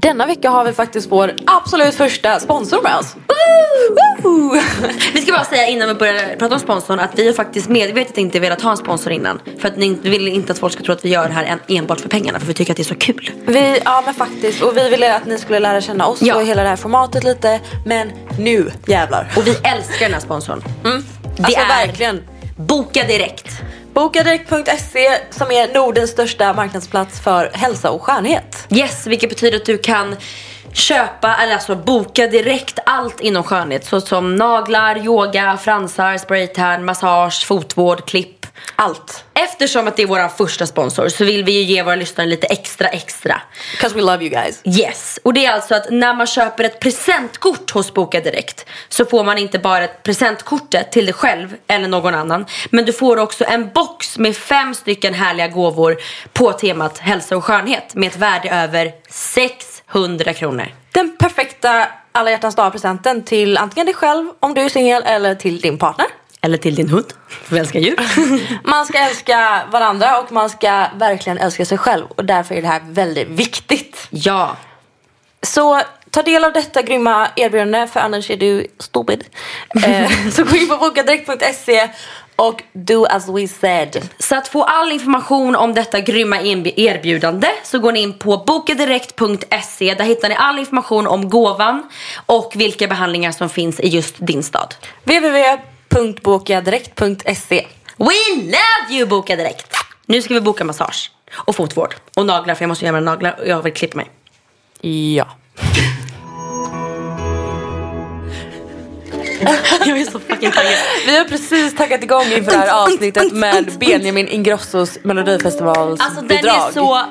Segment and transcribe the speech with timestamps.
[0.00, 3.16] Denna vecka har vi faktiskt vår absolut första sponsor med oss.
[4.22, 4.60] Woo!
[5.14, 8.18] Vi ska bara säga innan vi börjar prata om sponsorn att vi har faktiskt medvetet
[8.18, 9.40] inte velat ha en sponsor innan.
[9.58, 11.76] För att ni vill inte att folk ska tro att vi gör det här en-
[11.76, 12.40] enbart för pengarna.
[12.40, 13.30] För vi tycker att det är så kul.
[13.46, 14.62] Vi, ja men faktiskt.
[14.62, 16.34] Och vi ville att ni skulle lära känna oss Ja.
[16.36, 17.60] och hela det här formatet lite.
[17.86, 19.32] Men nu jävlar.
[19.36, 20.62] Och vi älskar den här sponsorn.
[20.84, 21.04] Mm.
[21.36, 22.22] Det Alltså är verkligen.
[22.56, 23.48] Boka Direkt.
[23.96, 28.66] Bokadirekt.se som är Nordens största marknadsplats för hälsa och skönhet.
[28.70, 30.16] Yes, vilket betyder att du kan
[30.76, 33.84] köpa, eller alltså boka direkt allt inom skönhet.
[33.84, 38.46] Såsom naglar, yoga, fransar, spraytan, massage, fotvård, klipp.
[38.76, 39.24] Allt.
[39.34, 42.46] Eftersom att det är vår första sponsor så vill vi ju ge våra lyssnare lite
[42.46, 43.40] extra extra.
[43.80, 44.60] 'Cause we love you guys.
[44.64, 49.04] Yes, och det är alltså att när man köper ett presentkort hos Boka Direkt så
[49.04, 52.46] får man inte bara ett presentkortet till dig själv eller någon annan.
[52.70, 55.96] Men du får också en box med fem stycken härliga gåvor
[56.32, 58.92] på temat hälsa och skönhet med ett värde över
[59.92, 60.66] 600 kronor.
[60.92, 65.60] Den perfekta alla hjärtans dag-presenten till antingen dig själv om du är singel eller till
[65.60, 66.06] din partner.
[66.40, 67.96] Eller till din hund, för vi älskar djur.
[68.64, 72.06] Man ska älska varandra och man ska verkligen älska sig själv.
[72.08, 74.06] Och därför är det här väldigt viktigt.
[74.10, 74.56] ja,
[75.42, 79.24] Så ta del av detta grymma erbjudande för annars är du stupid.
[79.84, 81.88] Eh, så gå in på bokadirekt.se
[82.36, 84.08] och do as we said.
[84.18, 89.94] Så att få all information om detta grymma erbjudande så går ni in på bokadirekt.se.
[89.94, 91.88] Där hittar ni all information om gåvan
[92.26, 94.74] och vilka behandlingar som finns i just din stad.
[95.04, 97.66] www.bokadirekt.se
[97.96, 99.74] We love you Boka Direkt!
[100.06, 103.36] Nu ska vi boka massage och fotvård och naglar för jag måste göra mina naglar
[103.40, 104.10] och jag vill klippa mig.
[105.14, 105.26] Ja.
[109.86, 110.72] Jag är så fucking taggad.
[111.06, 116.00] Vi har precis taggat igång inför det här avsnittet med Benjamin Ingrossos melodifestivalsbidrag.
[116.00, 117.02] Alltså den är så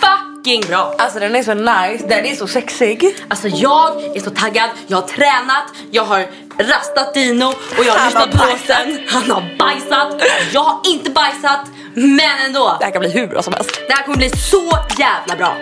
[0.00, 0.94] fucking bra!
[0.98, 3.16] Alltså den är så nice, den är så sexig.
[3.28, 6.26] Alltså jag är så taggad, jag har tränat, jag har
[6.58, 7.44] rastat Dino
[7.78, 8.86] och jag har lyssnat på bajsat.
[8.88, 9.00] låten.
[9.08, 10.22] Han har bajsat,
[10.52, 12.76] jag har inte bajsat, men ändå.
[12.78, 13.80] Det här kan bli hur bra som helst.
[13.88, 15.56] Det här kommer bli så jävla bra.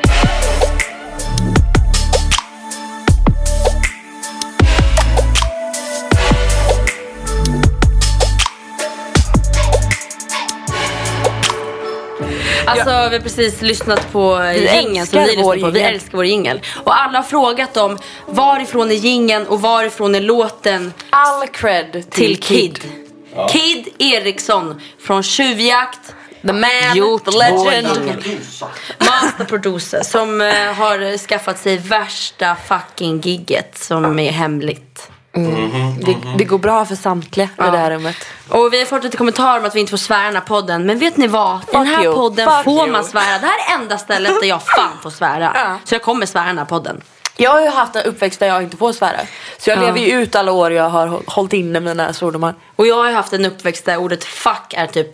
[12.71, 15.71] Alltså vi har precis lyssnat på jingeln som ni lyssnar på.
[15.71, 16.61] Vi älskar vår jingel.
[16.85, 22.03] Och alla har frågat om varifrån är jingeln och varifrån är låten All cred till,
[22.11, 22.81] till Kid.
[23.51, 26.15] Kid Eriksson från Tjuvjakt.
[26.43, 27.89] The man, Gjort the legend.
[28.99, 35.11] Master producer som eh, har skaffat sig värsta fucking gigget som är hemligt.
[36.07, 38.17] Det, det går bra för samtliga i det här rummet.
[38.49, 40.41] Och vi har fått lite kommentarer om att vi inte får svära i den här
[40.43, 40.87] podden.
[40.87, 41.57] Men vet ni vad?
[41.63, 42.15] I den här you.
[42.15, 42.93] podden Fuck får you.
[42.93, 43.39] man svära.
[43.39, 45.53] Det här är enda stället där jag fan får svära.
[45.55, 45.77] Ja.
[45.85, 47.01] Så jag kommer svära i den här podden.
[47.37, 49.21] Jag har ju haft en uppväxt där jag inte får svära.
[49.59, 49.83] Så jag Ja.
[49.83, 52.55] lever ju ut alla år jag har hå- hållit inne mina svordomar.
[52.77, 55.09] Och jag har ju haft en uppväxt där ordet fuck är typ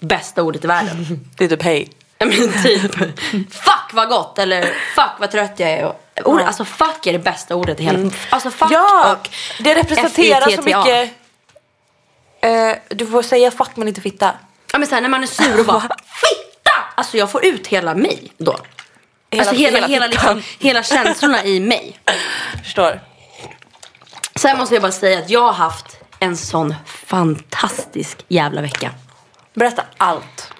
[0.00, 1.20] bästa ordet i världen.
[1.36, 1.88] Det är typ hej.
[2.18, 2.94] Ja, men typ
[3.52, 4.62] fuck vad gott eller
[4.94, 5.92] fuck vad trött jag är.
[6.24, 9.28] Ord, Alltså fuck är det bästa ordet i hela Alltså fuck Ja, och
[9.58, 11.12] det representerar så mycket.
[12.40, 14.32] Eh, du får säga fuck men inte fitta.
[14.72, 16.70] Ja men såhär när man är sur och bara fitta!
[16.94, 18.58] Alltså jag får ut hela mig då.
[19.30, 21.98] Hela- alltså hela, hela hela, liksom, hela känslorna i mig.
[22.64, 23.00] Förstår.
[24.36, 28.90] Sen måste jag bara säga att jag har haft en sån fantastisk jävla vecka.
[29.54, 30.52] Berätta allt.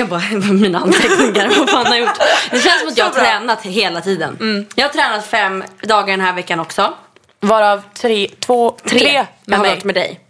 [0.00, 0.20] Jag bara,
[0.52, 2.18] mina anteckningar, vad fan har jag gjort?
[2.50, 4.66] Det känns som att jag har tränat hela tiden.
[4.74, 6.94] Jag har tränat fem dagar den här veckan också.
[7.40, 9.74] Varav tre, två, tre, Tre, med har mig.
[9.74, 10.20] varit med dig.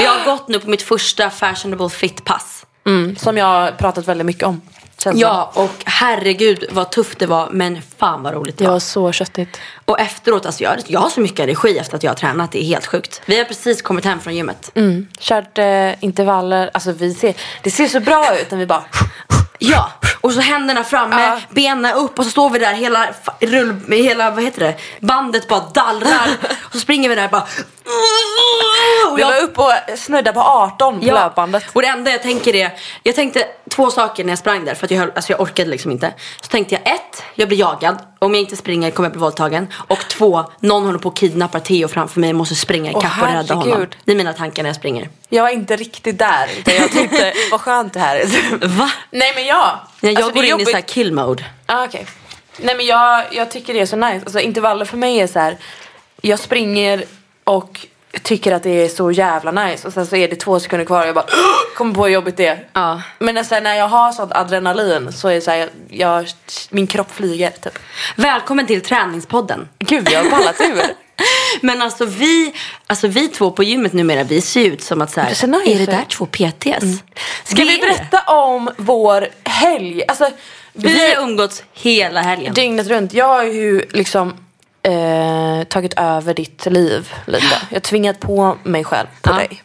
[0.00, 2.66] Jag har gått nu på mitt första fashionable fit pass.
[2.86, 4.60] Mm, som jag har pratat väldigt mycket om.
[4.98, 7.48] Känns Ja, och herregud vad tufft det var.
[7.52, 8.72] Men fan vad roligt det Det var.
[8.74, 9.60] var så köttigt.
[9.84, 12.52] Och efteråt, alltså jag, jag har så mycket energi efter att jag har tränat.
[12.52, 13.22] Det är helt sjukt.
[13.26, 14.70] Vi har precis kommit hem från gymmet.
[14.74, 15.06] Mm.
[15.18, 18.84] Kört eh, intervaller, alltså vi ser, det ser så bra ut när vi bara
[19.58, 21.40] Ja, och så händerna framme, Ja.
[21.50, 23.06] benen upp och så står vi där hela,
[23.40, 26.28] rull, hela vad heter det, bandet bara dallrar.
[26.66, 27.46] och så springer vi där bara.
[29.10, 31.64] Och Vi var uppe och snudda på 18 på löpbandet.
[31.72, 32.70] Och det enda jag tänker är,
[33.02, 35.70] jag tänkte två saker när jag sprang där för att jag, höll, alltså jag orkade
[35.70, 36.14] liksom inte.
[36.40, 37.98] Så tänkte jag ett, jag blir jagad.
[38.18, 39.68] Om jag inte springer kommer jag bli våldtagen.
[39.74, 42.30] Och två, någon håller på att kidnappa Theo framför mig.
[42.30, 43.86] Jag måste springa ikapp och rädda honom.
[44.04, 45.08] Det är mina tankar när jag springer.
[45.28, 46.50] Jag var inte riktigt där.
[46.64, 48.66] Jag tänkte, vad skönt det här är.
[48.68, 48.90] Va?
[49.10, 49.80] Nej men ja.
[50.00, 50.68] Nej, jag Alltså, går in i jobbigt.
[50.68, 51.44] så här kill mode.
[51.66, 52.06] Ah, okej.
[52.58, 54.20] Nej men jag, jag tycker det är så nice.
[54.24, 55.56] Alltså intervaller för mig är så här.
[56.22, 57.04] Jag springer
[57.44, 57.86] och
[58.22, 59.86] tycker att det är så jävla nice.
[59.86, 61.26] Och sen så är det två sekunder kvar och jag bara
[61.76, 62.64] kommer på hur jobbigt det är.
[62.72, 63.02] Ja.
[63.18, 66.26] Men sen när jag har sånt adrenalin så är det så här, jag,
[66.70, 67.78] min kropp flyger typ.
[68.16, 69.68] Välkommen till träningspodden.
[69.78, 70.82] Gud jag har ballat ur.
[71.60, 72.54] Men alltså vi,
[72.86, 75.46] alltså vi två på gymmet numera, vi ser ut som att så här, Det ser
[75.46, 77.02] nice är det där två PTs?
[77.44, 80.02] Ska Det vi är berätta om vår helg?
[80.08, 80.28] Alltså,
[80.72, 82.54] Vi vi, har umgåtts hela helgen.
[82.54, 83.14] dygnet runt.
[83.14, 84.34] Jag har ju liksom
[84.86, 87.46] eh, tagit över ditt liv lite.
[87.70, 89.36] Jag har tvingat på mig själv på Ja.
[89.36, 89.62] dig.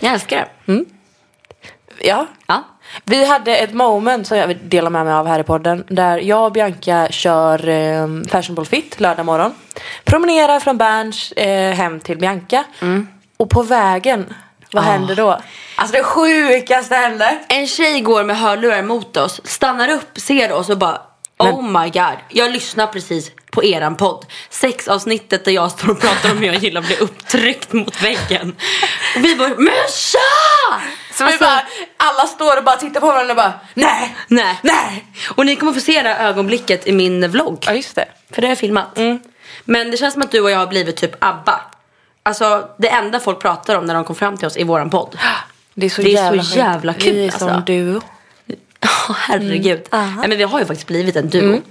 [0.00, 0.84] Jag älskar det.
[2.00, 2.26] Ja.
[2.46, 2.62] Ja.
[3.04, 5.84] Vi hade ett moment som jag vill dela med mig av här i podden.
[5.88, 9.54] Där jag och Bianca kör eh, Fashionable Fit lördag morgon.
[10.04, 12.64] Promenerar från Berns eh, hem till Bianca.
[13.36, 14.34] Och på vägen,
[14.72, 15.38] vad händer då?
[15.76, 17.38] Alltså det sjukaste hände.
[17.48, 21.00] En tjej går med hörlurar mot oss, stannar upp, ser oss och bara
[21.38, 24.26] Oh my god, jag lyssnar precis på eran podd.
[24.50, 28.56] Sexavsnittet där jag står och pratar om hur jag gillar att bli upptryckt mot väggen.
[29.16, 30.80] Och vi bara, men tja!
[31.12, 31.62] Så vi bara,
[31.96, 34.58] alla står och bara tittar på varandra och bara nej, Nej.
[34.62, 35.04] nej.
[35.34, 37.64] Och ni kommer få se det här ögonblicket i min vlogg.
[37.66, 38.04] Ja just det.
[38.30, 38.98] För det har jag filmat.
[39.64, 41.60] Men det känns som att du och jag har blivit typ ABBA.
[42.22, 45.18] Alltså det enda folk pratar om när de kom fram till oss i våran podd.
[45.74, 46.56] Det är så, Det är så jävla, sjukt.
[46.56, 47.60] jävla kul, Vi är som alltså.
[47.72, 48.00] duo.
[49.08, 49.88] Ja, herregud.
[49.90, 51.62] Nej, men vi har ju faktiskt blivit en duo.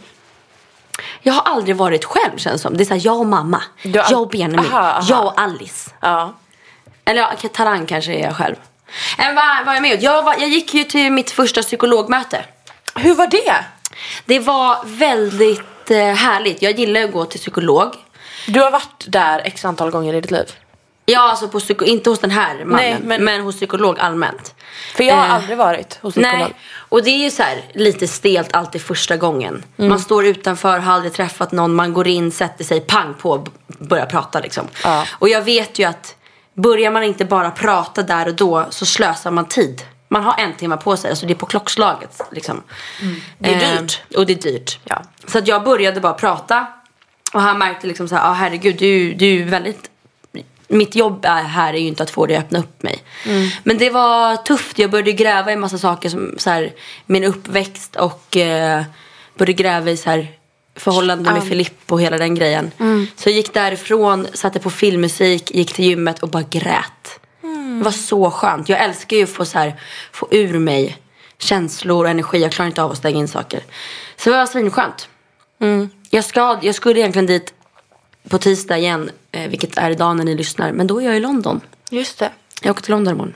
[1.22, 2.78] Jag har aldrig varit själv känns som.
[2.78, 3.62] Det är såhär jag och mamma.
[3.84, 4.60] Du Jag och Benjamin.
[4.60, 5.06] Aha, aha.
[5.10, 5.92] Jag och Alice.
[6.00, 6.34] Ja.
[7.06, 8.56] Eller ja, Talang kanske är jag själv.
[9.18, 12.46] Men vad var jag med jag, var, jag gick ju till mitt första psykologmöte.
[12.96, 13.66] Hur var det?
[14.26, 16.62] Det var väldigt eh, härligt.
[16.62, 17.96] Jag gillar att gå till psykolog.
[18.48, 20.52] Du har varit där x antal gånger i ditt liv.
[21.06, 22.70] Ja, alltså på psyko- inte hos den här mannen.
[22.76, 23.24] Nej, men...
[23.24, 24.56] men- hos psykolog allmänt.
[24.96, 26.40] För jag har Eh, aldrig varit hos psykolog.
[26.40, 29.64] Nej, och det är ju så här lite stelt alltid första gången.
[29.76, 34.06] Man står utanför, har aldrig träffat någon, man går in, sätter sig, pang på, börjar
[34.06, 34.68] prata liksom.
[34.84, 35.06] Ja.
[35.20, 36.16] Och jag vet ju att
[36.54, 39.82] börjar man inte bara prata där och då så slösar man tid.
[40.10, 42.22] Man har en timme på sig, alltså det är på klockslaget.
[42.32, 42.62] Liksom.
[43.38, 44.02] Det är Eh, dyrt.
[44.18, 44.80] och det är dyrt.
[44.84, 45.02] Ja.
[45.28, 46.68] Så att jag började bara prata.
[47.34, 49.90] Och han märkte liksom så här, ah, herregud du, du är väldigt
[50.68, 53.04] mitt jobb är här är ju inte att få dig att öppna upp mig.
[53.64, 54.80] Men det var tufft.
[54.80, 56.74] Jag började gräva i massa saker som så här,
[57.06, 58.84] min uppväxt och eh,
[59.38, 60.28] började gräva i så här,
[60.76, 61.50] förhållanden med Um.
[61.50, 62.72] Filippo och hela den grejen.
[63.16, 67.20] Så jag gick därifrån, satte på filmmusik, gick till gymmet och bara grät.
[67.78, 68.70] Det var så skönt.
[68.70, 69.80] Jag älskar ju att få, så här,
[70.12, 70.98] få ur mig
[71.38, 72.42] känslor och energi.
[72.42, 73.60] Jag klarar inte av att stänga in saker.
[74.18, 75.10] Så det var svinskönt.
[76.10, 77.54] Jag, ska, jag skulle egentligen dit
[78.30, 80.72] på tisdag igen, eh, vilket är idag när ni lyssnar.
[80.72, 81.62] Men då är jag i London.
[81.90, 82.30] Just det.
[82.62, 83.34] Jag åker till London imorgon.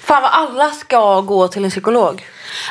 [0.00, 2.26] Fan vad alla ska gå till en psykolog.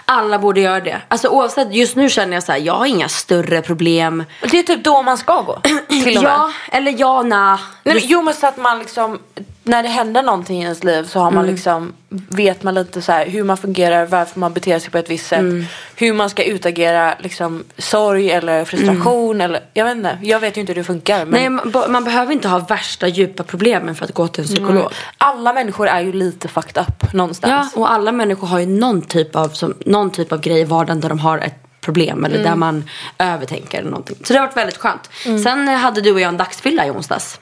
[0.06, 1.02] Alla borde göra det.
[1.08, 4.24] Alltså oavsett, just nu känner jag så här, jag har inga större problem.
[4.42, 5.62] Det är typ då man ska gå.
[5.90, 6.32] Till och med.
[6.32, 7.60] Ja, eller ja, na.
[7.84, 9.20] Nej, men, jo men så att man liksom,
[9.68, 13.12] när det händer någonting i ens liv så har man liksom, vet man lite så
[13.12, 15.46] här hur man fungerar, varför man beter sig på ett visst sätt.
[15.96, 20.18] Hur man ska utagera liksom sorg eller frustration eller, jag vet inte.
[20.22, 21.26] Jag vet ju inte hur det funkar.
[21.26, 24.48] Men Nej, man, man behöver inte ha värsta djupa problemen för att gå till en
[24.48, 24.92] psykolog.
[25.18, 27.74] alla människor är ju lite fucked up Ja, någonstans.
[27.76, 31.00] och alla människor har ju någon typ av, som, någon typ av grej i vardagen
[31.02, 34.18] där de har ett problem eller där man övertänker eller någonting.
[34.24, 35.10] Så det har varit väldigt skönt.
[35.44, 37.40] Sen eh, hade du och jag en dagsfylla i onsdags.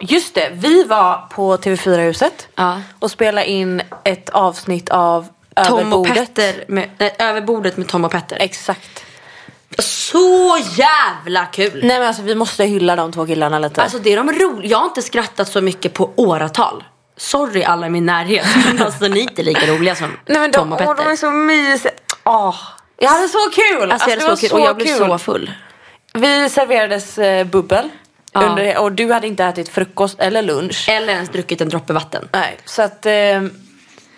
[0.00, 2.80] Just det, vi var på TV4-huset Ja.
[2.98, 5.26] och spelade in ett avsnitt av
[5.66, 6.06] Tom och.
[6.06, 8.36] Petter, med, nej, över bordet med Tom och Petter.
[8.40, 9.04] Exakt.
[9.78, 11.80] Så jävla kul!
[11.84, 13.82] Nej men alltså vi måste hylla de två killarna lite.
[13.82, 14.70] Alltså det är de roliga.
[14.70, 16.84] Jag har inte skrattat så mycket på åratal.
[17.16, 18.46] Sorry alla i min närhet.
[18.66, 21.04] Men alltså ni är inte lika roliga som Nej men Tom och åh, Petter.
[21.04, 21.92] de är så mysiga.
[22.24, 22.54] Åh,
[22.98, 23.92] jag hade så kul!
[23.92, 25.08] Alltså, jag det hade var så kul och jag blev kul.
[25.08, 25.52] så full.
[26.14, 27.88] Vi serverades eh, bubbel.
[28.42, 28.48] Ja.
[28.48, 30.88] Under, och du hade inte ätit frukost eller lunch.
[30.88, 32.28] Eller ens druckit en droppe vatten.
[32.32, 33.06] Nej, så att...
[33.06, 33.12] Eh,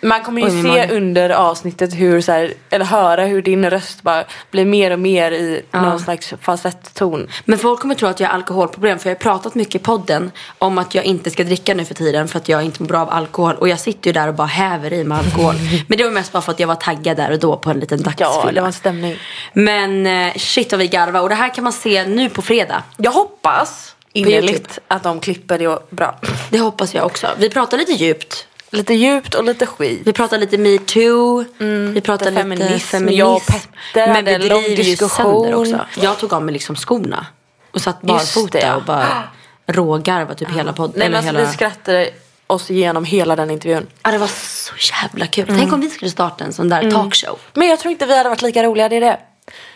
[0.01, 0.89] Man kommer ju Oj, se mage.
[0.91, 5.31] under avsnittet hur så här, eller höra hur din röst bara blir mer och mer
[5.31, 7.27] i någon slags falsettton.
[7.45, 10.31] Men folk kommer tro att jag har alkoholproblem för jag har pratat mycket i podden
[10.57, 12.99] om att jag inte ska dricka nu för tiden för att jag inte mår bra
[12.99, 13.55] av alkohol.
[13.55, 15.55] Och jag sitter ju där och bara häver i mig alkohol.
[15.87, 17.79] Men det var mest bara för att jag var taggad där och då på en
[17.79, 18.41] liten dagsfylla.
[18.45, 19.15] Ja, det var en stämning.
[19.53, 22.83] Men eh, shit vad vi garvar och det här kan man se nu på fredag.
[22.97, 23.95] Jag hoppas.
[24.13, 26.19] Innerligt att de klipper det bra.
[26.49, 27.27] Det hoppas jag också.
[27.37, 28.47] Vi pratar lite djupt.
[28.71, 30.01] Lite djupt och lite skit.
[30.05, 31.45] Vi pratar lite metoo.
[31.93, 32.87] vi pratar lite feminism.
[32.87, 33.17] feminism.
[33.17, 35.85] Jag och Petter Men vi driver ju sönder också.
[36.01, 37.25] Jag tog av mig liksom skorna.
[37.71, 38.75] Och satt barfota ja.
[38.75, 39.23] och bara
[39.67, 40.99] rågarvade typ hela podden.
[40.99, 41.47] Nej, men alltså, hela...
[41.47, 42.09] Vi skrattade
[42.47, 43.87] oss igenom hela den intervjun.
[44.03, 44.73] Ja, det var så
[45.03, 45.45] jävla kul.
[45.47, 47.39] Tänk om vi skulle starta en sån där talkshow.
[47.53, 49.19] Men jag tror inte vi hade varit lika roliga, det är det.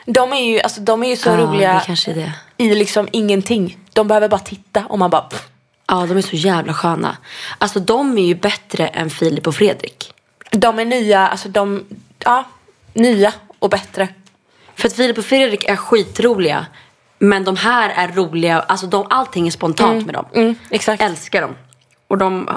[0.06, 1.82] De är ju, alltså, de är ju så Ja, roliga
[2.58, 3.78] i liksom ingenting.
[3.94, 5.22] De behöver bara titta och man bara...
[5.22, 5.48] pff.
[5.88, 7.18] Ja, de är så jävla sköna.
[7.58, 10.14] Alltså de är ju bättre än Filip och Fredrik.
[10.52, 11.86] De är nya, alltså de...
[12.20, 12.44] Ja,
[12.94, 14.08] nya och bättre.
[14.76, 16.66] För att Filip och Fredrik är skitroliga.
[17.20, 18.60] Men de här är roliga.
[18.60, 20.26] Alltså de, allting är spontant med dem.
[20.34, 21.04] Mm, exakt.
[21.04, 21.56] Älskar dem.
[22.08, 22.50] Och de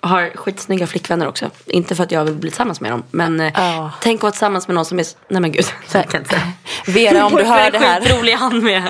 [0.00, 1.50] har skitsnygga flickvänner också.
[1.66, 3.02] Inte för att jag vill bli tillsammans med dem.
[3.10, 3.90] Men eh, Ja.
[4.02, 5.06] tänk att vara tillsammans med någon som är...
[5.28, 5.64] Nej men gud.
[5.92, 6.52] Jag kan inte säga.
[6.86, 8.00] Vera, om du hör det här.
[8.00, 8.82] Skitrolig han med.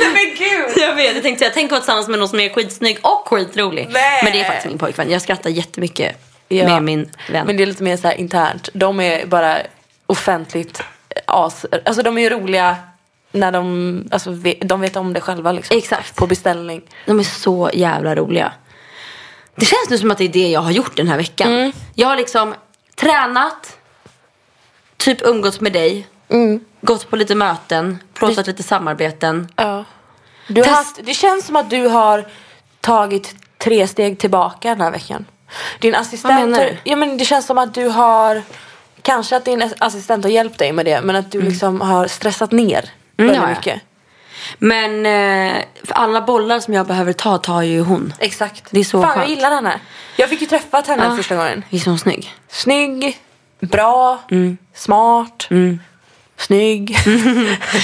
[0.00, 0.82] Nej men gud!
[0.84, 3.28] Jag vet, jag tänkte säga, tänk att vara tillsammans med någon som är skitsnygg och
[3.28, 3.88] skitrolig.
[3.90, 4.20] Nej.
[4.24, 5.10] Men det är faktiskt min pojkvän.
[5.10, 6.16] Jag skrattar jättemycket
[6.48, 6.64] Ja.
[6.68, 7.46] med min vän.
[7.46, 8.68] Men det är lite mer så internt.
[8.74, 9.58] De är bara
[10.06, 10.82] offentligt
[11.26, 11.66] as...
[11.84, 12.76] Alltså de är ju roliga
[13.32, 14.08] när de...
[14.10, 15.78] Alltså de vet om det själva liksom.
[15.78, 16.16] Exakt.
[16.16, 16.82] På beställning.
[17.06, 18.52] De är så jävla roliga.
[19.58, 21.52] Det känns nu som att det är det jag har gjort den här veckan.
[21.52, 21.72] Mm.
[21.94, 22.54] Jag har liksom
[22.94, 23.76] tränat,
[24.96, 26.60] typ umgåtts med dig, Mm.
[26.80, 29.48] gått på lite möten, plåtat lite samarbeten.
[29.56, 29.84] Ja.
[30.48, 32.26] Du har Test- haft, det känns som att du har
[32.80, 35.24] tagit tre steg tillbaka den här veckan.
[35.80, 36.34] Din assistent...
[36.40, 36.76] Vad menar du?
[36.84, 38.42] Ja, men det känns som att du har...
[39.02, 41.00] Kanske att din assistent har hjälpt dig med det.
[41.00, 43.34] Men att du liksom har stressat ner väldigt Mm.
[43.34, 43.48] ja, ja.
[43.56, 43.82] mycket.
[44.58, 48.12] Men eh, alla bollar som jag behöver ta tar ju hon.
[48.18, 48.64] Exakt.
[48.70, 49.30] Det är så Fan, jag skönt.
[49.30, 49.80] gillar henne.
[50.16, 51.64] Jag fick ju träffat henne första gången.
[51.70, 52.34] Visst är hon snygg?
[52.48, 53.18] Snygg,
[53.60, 54.18] bra,
[54.74, 55.48] smart,
[56.36, 56.96] snygg.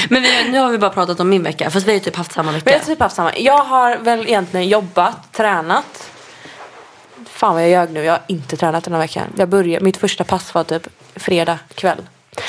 [0.08, 1.70] Men vi, nu har vi bara pratat om min vecka.
[1.70, 2.70] Fast vi har ju typ haft samma vecka.
[2.70, 3.36] Jag har typ haft samma.
[3.36, 6.10] Jag har väl egentligen jobbat, tränat.
[7.26, 8.04] Fan vad jag ljög nu.
[8.04, 9.24] Jag har inte tränat den här veckan.
[9.36, 11.98] Jag började, mitt första pass var typ fredag kväll.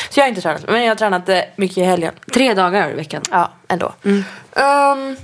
[0.10, 0.68] Så jag har inte tränat.
[0.68, 2.13] Men jag har tränat eh, mycket i helgen.
[2.34, 3.22] Tre dagar i veckan.
[3.32, 3.94] Ja, ändå.
[4.04, 5.18] Um,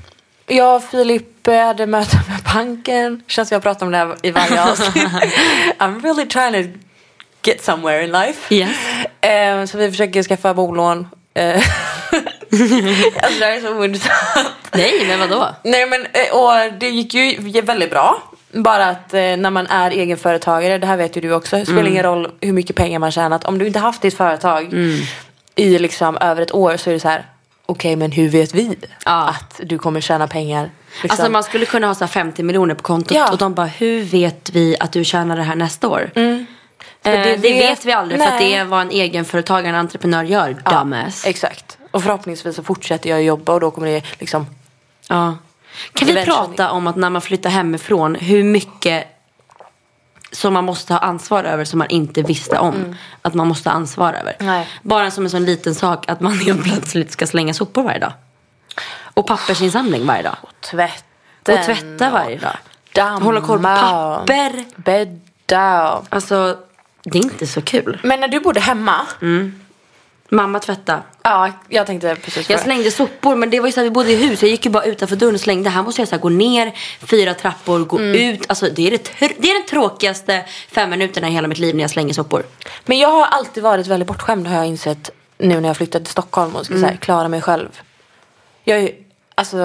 [0.48, 3.24] jag och Filip eh, hade möte med banken.
[3.27, 5.08] Känns som jag pratar om det här i varje avsnitt.
[5.80, 6.80] I'm really trying to
[7.44, 8.56] get somewhere in life.
[8.56, 8.77] Yes.
[9.22, 11.08] Eh, så vi försöker skaffa bolån.
[11.34, 11.63] Eh,
[12.51, 14.50] alltså det här är så ointressant.
[14.72, 15.48] Nej, men vadå?
[15.63, 18.24] Nej men eh, och det gick ju väldigt bra.
[18.53, 21.55] Bara att eh, när man är egenföretagare, det här vet ju du också.
[21.58, 21.91] Det spelar Mm.
[21.93, 23.43] ingen roll hur mycket pengar man tjänat.
[23.43, 24.74] Om du inte haft ditt företag
[25.55, 27.25] i liksom över ett år så är det så här.
[27.65, 29.27] Okej men hur vet vi Ja.
[29.29, 30.70] att du kommer tjäna pengar?
[31.03, 31.10] Liksom.
[31.12, 33.31] Alltså man skulle kunna ha så här 50 miljoner på kontot Ja.
[33.31, 36.10] och de bara, hur vet vi att du tjänar det här nästa år?
[36.13, 38.50] För Eh, det, det vet, vet- vi aldrig för att nej.
[38.50, 41.25] det är vad en egenföretagare, en entreprenör gör, dumbass.
[41.25, 41.77] Exakt.
[41.91, 44.45] Och förhoppningsvis så fortsätter jag jobba och då kommer det liksom
[45.07, 45.38] Ja.
[45.93, 49.07] Kan vi prata om att när man flyttar hemifrån, hur mycket
[50.31, 53.75] som man måste ha ansvar över som man inte visste om att man måste ha
[53.75, 54.36] ansvar över.
[54.39, 54.67] Nej.
[54.81, 58.13] Bara som en sån liten sak att man helt plötsligt ska slänga sopor varje dag.
[59.13, 60.36] Och pappersinsamling varje dag.
[60.62, 61.60] tvätten.
[61.60, 62.57] Och tvätta varje dag.
[62.93, 63.25] Damma.
[63.25, 64.65] Hålla koll på papper.
[64.75, 66.01] Bädda.
[66.10, 66.57] Alltså,
[67.03, 68.00] det är inte så kul.
[68.03, 68.95] Men när du bodde hemma.
[70.33, 71.03] Mamma tvätta.
[71.23, 72.63] Ja, jag tänkte precis på Jag det.
[72.63, 74.41] slängde sopor men det var ju så här, vi bodde i hus.
[74.41, 75.69] Jag gick ju bara utanför dörren och slängde.
[75.69, 78.45] Här måste jag så här, gå ner fyra trappor, gå ut.
[78.47, 81.75] Alltså det är, det, tr- det är den tråkigaste fem minuterna i hela mitt liv
[81.75, 82.43] när jag slänger sopor.
[82.85, 86.11] Men jag har alltid varit väldigt bortskämd har jag insett nu när jag flyttade till
[86.11, 87.81] Stockholm och ska så här, klara mig själv.
[88.63, 88.91] Jag är
[89.35, 89.57] alltså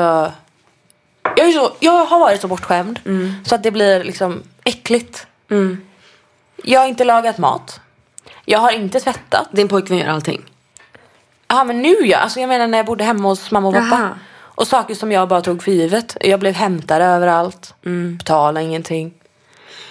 [1.37, 2.99] jag, är så, jag har varit så bortskämd
[3.45, 5.27] så att det blir liksom äckligt.
[6.65, 7.81] Jag har inte lagat mat.
[8.45, 9.49] Jag har inte tvättat.
[9.53, 10.45] Din pojkvän gör allting.
[11.49, 13.89] Ja men nu ja, alltså jag menar när jag bodde hemma hos mamma och pappa.
[14.01, 14.11] Jaha.
[14.39, 16.17] Och saker som jag bara tog för givet.
[16.21, 17.75] Jag blev hämtad överallt.
[18.19, 19.13] Betalade ingenting.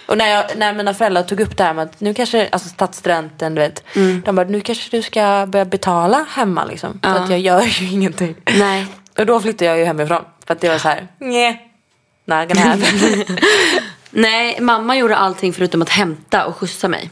[0.08, 2.70] Och när, jag, när mina föräldrar tog upp det här med att nu kanske, alltså
[2.70, 3.84] stadsstudenten du vet.
[4.26, 7.00] De bara, nu kanske du ska börja betala hemma liksom.
[7.04, 8.36] För att jag gör ju ingenting.
[8.60, 8.88] Nej.
[9.18, 10.24] Och då flyttade jag ju hemifrån.
[10.48, 11.72] För att det var så här, nej.
[12.26, 13.24] Not gonna happen.
[14.10, 17.10] Nej, mamma gjorde allting förutom att hämta och skjutsa mig.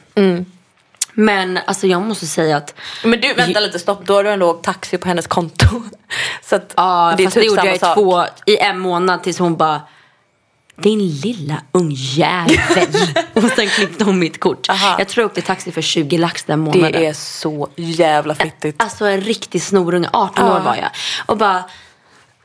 [1.14, 4.06] Men alltså jag måste säga att Men du, vänta lite stopp.
[4.06, 5.66] Då har du ändå åkt taxi på hennes konto.
[6.44, 7.96] Så att Ja, det är fast typ det gjorde jag i sak.
[7.96, 9.82] två, i en månad tills hon bara
[10.76, 12.58] din lilla ungjävel.
[13.34, 14.70] och sen klippte hon mitt kort.
[14.70, 14.96] Aha.
[15.00, 16.92] Jag tror jag åkte taxi för 20 lax den månaden.
[16.92, 18.84] Det är så jävla fittigt.
[18.84, 20.56] Alltså en riktig snorunge, 18 Ja.
[20.56, 20.90] år var jag.
[21.26, 21.64] Och bara,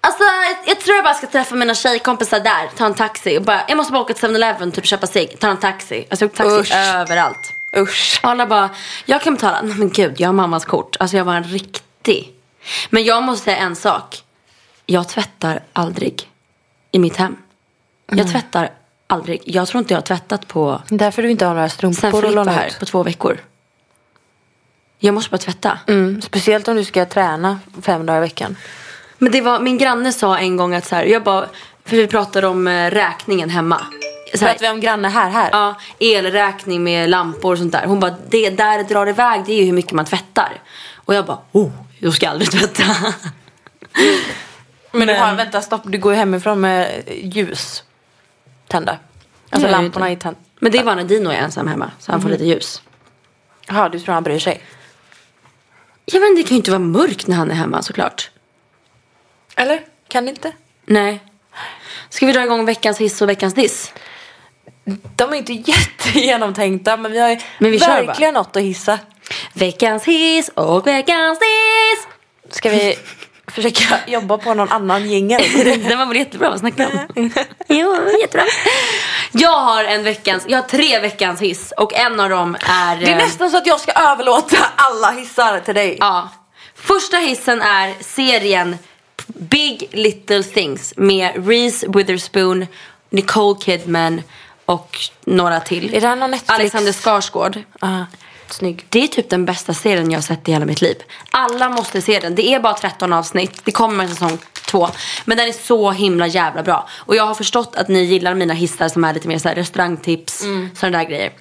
[0.00, 3.38] alltså jag, jag tror jag bara ska träffa mina tjejkompisar där, ta en taxi.
[3.38, 6.06] Och bara, jag måste bara åka till 7-Eleven, typ köpa cigg, ta en taxi.
[6.10, 6.74] Alltså jag åkte taxi Usch.
[6.76, 7.52] överallt.
[7.76, 8.20] Usch.
[8.22, 8.70] Alla bara,
[9.04, 9.62] jag kan betala.
[9.62, 10.96] Nej men gud, jag har mammas kort.
[11.00, 12.32] Alltså jag var en riktig.
[12.90, 14.22] Men jag måste säga en sak.
[14.86, 16.28] Jag tvättar aldrig
[16.92, 17.36] i mitt hem.
[18.12, 18.70] Jag tvättar
[19.06, 19.42] aldrig.
[19.44, 22.52] Jag tror inte jag har tvättat på Därför du inte har några strumpor att låna
[22.52, 22.78] här ut.
[22.78, 23.40] på två veckor.
[24.98, 25.78] Jag måste bara tvätta.
[25.86, 28.56] Mm, speciellt om du ska träna fem dagar i veckan.
[29.18, 31.46] Men det var, min granne sa en gång att så här, jag bara,
[31.84, 33.86] för vi pratade om eh, räkningen hemma.
[34.34, 35.50] Så här, Pratar vi om granne här, här?
[35.52, 37.84] Ja, elräkning med lampor och sånt där.
[37.86, 40.62] Hon bara, det där det drar iväg det är ju hur mycket man tvättar.
[40.94, 42.84] Och jag bara, oh, jag ska aldrig tvätta.
[44.92, 47.84] Men du har, vänta stopp, du går ju hemifrån med ljus
[48.66, 48.98] tända.
[49.50, 50.40] Alltså jag lamporna är tända.
[50.60, 52.82] Men det är bara när Dino är ensam hemma, så han får lite ljus.
[53.66, 54.62] Jaha, du tror han bryr sig?
[56.04, 58.30] Ja men det kan ju inte vara mörkt när han är hemma såklart.
[59.56, 59.80] Eller?
[60.08, 60.52] Kan det inte?
[60.84, 61.20] Nej.
[62.08, 63.92] Ska vi dra igång veckans hiss och veckans diss?
[65.16, 68.98] De är inte jättegenomtänkta men vi har ju Men vi verkligen något att hissa.
[69.52, 72.06] Veckans hiss och veckans diss!
[72.56, 72.98] Ska vi
[73.48, 75.42] försöka jobba på någon annan jingel?
[75.88, 77.30] Den var väl jättebra, vad snackar om?
[77.68, 78.44] jo, jättebra.
[79.32, 82.96] Jag har en veckans, jag har tre veckans hiss och en av dem är...
[82.96, 85.96] Det är eh, nästan så att jag ska överlåta alla hissar till dig.
[86.00, 86.28] Ja.
[86.74, 88.76] Första hissen är serien
[89.26, 92.66] Big Little Things med Reese Witherspoon,
[93.10, 94.22] Nicole Kidman
[94.68, 95.94] och några till.
[95.94, 96.50] Är det här någon Netflix?
[96.50, 97.58] Alexander Skarsgård.
[97.80, 98.04] Ah,
[98.48, 98.86] snygg.
[98.88, 100.96] Det är typ den bästa serien jag har sett i hela mitt liv.
[101.30, 102.34] Alla måste se den.
[102.34, 103.60] Det är bara 13 avsnitt.
[103.64, 104.88] Det kommer en säsong två.
[105.24, 106.88] Men den är så himla jävla bra.
[106.92, 109.54] Och jag har förstått att ni gillar mina hissar som är lite mer så här
[109.54, 110.42] restaurangtips.
[110.42, 110.70] Mm.
[110.74, 111.32] Sådana där grejer.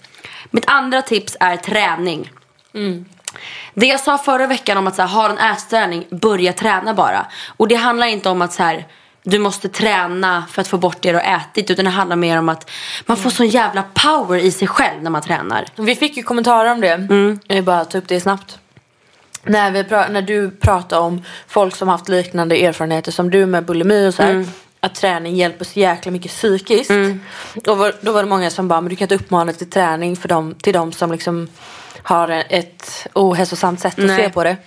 [0.51, 2.31] Mitt andra tips är träning.
[3.73, 7.25] Det jag sa förra veckan om att så här, ha en ätstörning, börja träna bara.
[7.57, 8.87] Och det handlar inte om att så här,
[9.29, 11.71] du måste träna för att få bort det du har ätit.
[11.71, 12.69] Utan det handlar mer om att
[13.05, 15.65] man får sån jävla power i sig själv när man tränar.
[15.75, 16.91] Vi fick ju kommentarer om det.
[16.91, 17.39] Mm.
[17.47, 18.59] Jag vill bara ta upp det snabbt.
[19.43, 24.07] När, vi när du pratade om folk som haft liknande erfarenheter som du med bulimi
[24.07, 24.31] och så här.
[24.31, 24.47] Mm.
[24.79, 26.91] Att träning hjälper så jäkla mycket psykiskt.
[27.53, 30.15] Då, var, då var det många som bara, men du kan inte uppmana till träning
[30.15, 31.47] för dem, till de som liksom
[32.03, 34.17] har ett ohälsosamt sätt att Nej.
[34.17, 34.57] se på det.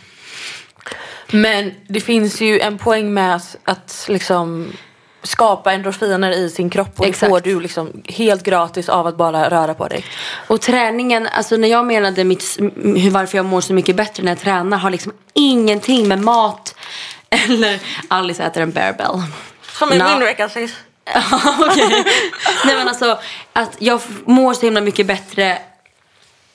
[1.33, 4.73] Men det finns ju en poäng med att, att liksom
[5.23, 7.21] skapa endorfiner i sin kropp och Exakt.
[7.21, 10.05] det får du liksom helt gratis av att bara röra på dig.
[10.47, 12.59] Och träningen, alltså när jag menade mitt,
[13.11, 16.75] varför jag mår så mycket bättre när jag tränar har liksom ingenting med mat
[17.31, 19.23] eller Alice äter en bearbell.
[19.63, 20.09] Som Nå.
[20.09, 20.75] min veckans hiss.
[21.59, 22.05] Okej.
[22.65, 23.19] Nej men alltså
[23.53, 25.59] att jag mår så himla mycket bättre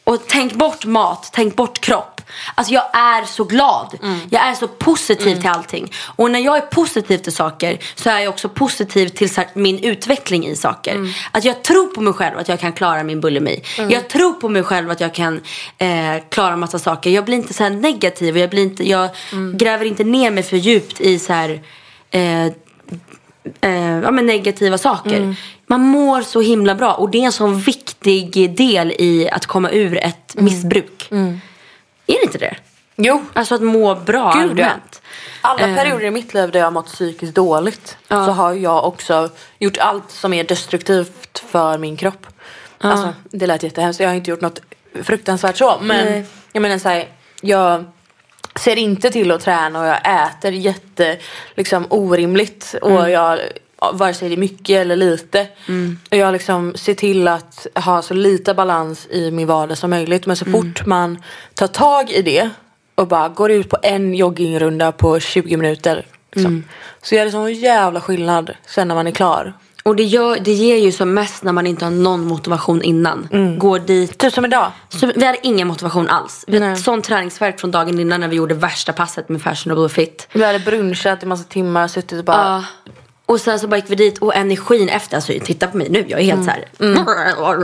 [0.03, 2.14] och tänk bort mat, tänk bort kropp.
[2.55, 3.97] Alltså jag är så glad.
[4.29, 5.91] Jag är så positiv till allting.
[6.15, 10.47] Och när jag är positiv till saker så är jag också positiv till min utveckling
[10.47, 11.13] i saker.
[11.31, 13.61] Att jag tror på mig själv att jag kan klara min bulimi.
[13.89, 15.41] Jag tror på mig själv att jag kan
[15.77, 15.87] eh,
[16.29, 17.09] klara massa saker.
[17.09, 19.09] Jag blir inte så negativ och jag, blir inte, jag
[19.53, 21.61] gräver inte ner mig för djupt i så här
[22.11, 22.45] eh,
[23.61, 25.35] eh, ja, men negativa saker.
[25.67, 29.69] Man mår så himla bra och det är en sån viktig del i att komma
[29.71, 31.07] ur ett missbruk.
[32.07, 32.55] Är det inte det?
[32.95, 33.25] Jo.
[33.33, 34.65] Alltså att må bra Gud, ja.
[34.65, 35.01] allmänt.
[35.41, 35.75] Alla Eh.
[35.75, 38.25] perioder i mitt liv där jag har mått psykiskt dåligt Ja.
[38.25, 42.27] så har jag också gjort allt som är destruktivt för min kropp.
[42.77, 43.99] Alltså, det lät jättehemskt.
[43.99, 44.59] Jag har inte gjort något
[45.03, 45.77] fruktansvärt så.
[45.81, 46.25] Men Nej.
[46.51, 47.07] jag menar så här,
[47.41, 47.83] jag
[48.59, 51.17] ser inte till att träna och jag äter jätte
[51.55, 52.75] liksom, orimligt.
[52.81, 52.97] Mm.
[52.97, 53.39] Och jag,
[53.93, 55.47] vare sig det är mycket eller lite.
[55.67, 55.99] Mm.
[56.11, 60.25] Och jag liksom ser till att ha så lite balans i min vardag som möjligt.
[60.25, 60.61] Men så Mm.
[60.61, 61.17] fort man
[61.53, 62.49] tar tag i det
[62.95, 66.05] och bara går ut på en joggingrunda på 20 minuter.
[66.31, 66.63] Liksom, Mm.
[67.01, 69.53] Så gör det sån jävla skillnad sen när man är klar.
[69.83, 73.27] Och det, gör, det ger ju som mest när man inte har någon motivation innan.
[73.59, 74.17] Går dit.
[74.17, 74.71] Typ som idag.
[74.89, 76.43] Så vi hade ingen motivation alls.
[76.47, 80.27] Vi hade sån träningsverk från dagen innan när vi gjorde värsta passet med Fashionable Fit.
[80.33, 82.91] Vi hade brunchat i massa timmar, suttit och bara Ja.
[83.25, 86.05] Och sen så bara gick vi dit och energin efter, alltså titta på mig nu,
[86.07, 86.65] jag är helt så här.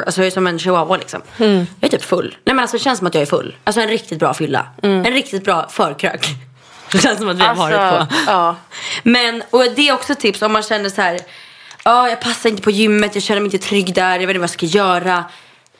[0.06, 1.21] Alltså jag är som en chihuahua liksom.
[1.38, 2.36] Jag är typ full.
[2.43, 3.56] Nej men alltså det känns som att jag är full.
[3.63, 4.67] Alltså en riktigt bra fylla.
[4.82, 6.28] En riktigt bra förkrök.
[6.91, 8.15] Det känns som att vi har varit på.
[8.28, 8.56] ja.
[9.04, 11.19] Men, och det är också tips om man känner så här.
[11.84, 14.39] Ja, jag passar inte på gymmet, jag känner mig inte trygg där, jag vet inte
[14.39, 15.26] vad jag ska göra.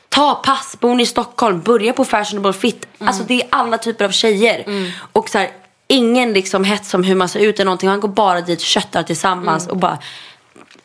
[0.08, 2.86] Ta pass, bor ni i Stockholm, börja på Fashionable Fit.
[2.98, 4.64] Alltså det är alla typer av tjejer.
[5.12, 5.50] Och så här,
[5.92, 7.88] ingen liksom hets om hur man ser ut eller någonting.
[7.88, 9.98] Man går bara dit, köttar tillsammans och bara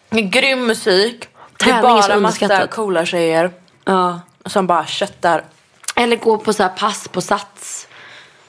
[0.10, 1.28] Grym musik.
[1.60, 3.52] Det är bara massa coola tjejer
[3.86, 4.20] Ja.
[4.46, 5.43] som bara köttar.
[5.96, 7.88] Eller gå på så här pass på Sats.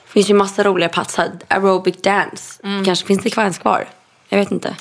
[0.06, 1.18] Det finns ju massa roliga pass.
[1.48, 2.62] Aerobic dance.
[2.84, 3.88] Kanske finns det kvar kvar.
[4.28, 4.76] Jag vet inte.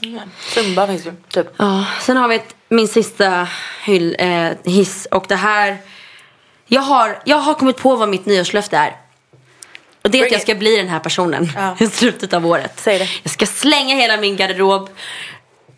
[0.53, 1.13] Zumba finns ju.
[1.29, 1.47] Typ.
[1.57, 3.47] Ja, sen har vi ett, min sista
[3.83, 5.07] hyll, eh, hiss.
[5.11, 5.77] Och det här.
[6.65, 8.95] Jag har, jag har kommit på vad mitt nyårslöfte är.
[10.07, 11.75] Och det är att jag ska bli den här personen Ja.
[11.85, 12.71] i slutet av året.
[12.75, 13.09] Säg det.
[13.23, 14.89] Jag ska slänga hela min garderob.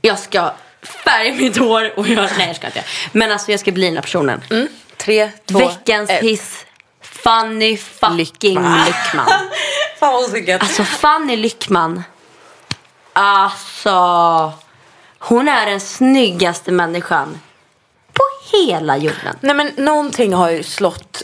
[0.01, 2.83] Jag ska färga mitt hår och jag, nej jag ska inte.
[3.11, 4.41] Men alltså jag ska bli den här personen.
[4.97, 6.23] Tre, två, Veckans ett.
[6.23, 6.65] hiss.
[7.01, 8.85] Fanny fucking Lyckman.
[8.85, 9.25] Lyckman.
[9.99, 10.61] Fan vad osäkert.
[10.61, 12.03] Alltså Fanny Lyckman.
[13.13, 14.53] Alltså.
[15.19, 17.39] Hon är den snyggaste människan
[18.13, 18.23] på
[18.57, 19.35] hela jorden.
[19.41, 21.23] Nej men någonting har ju slått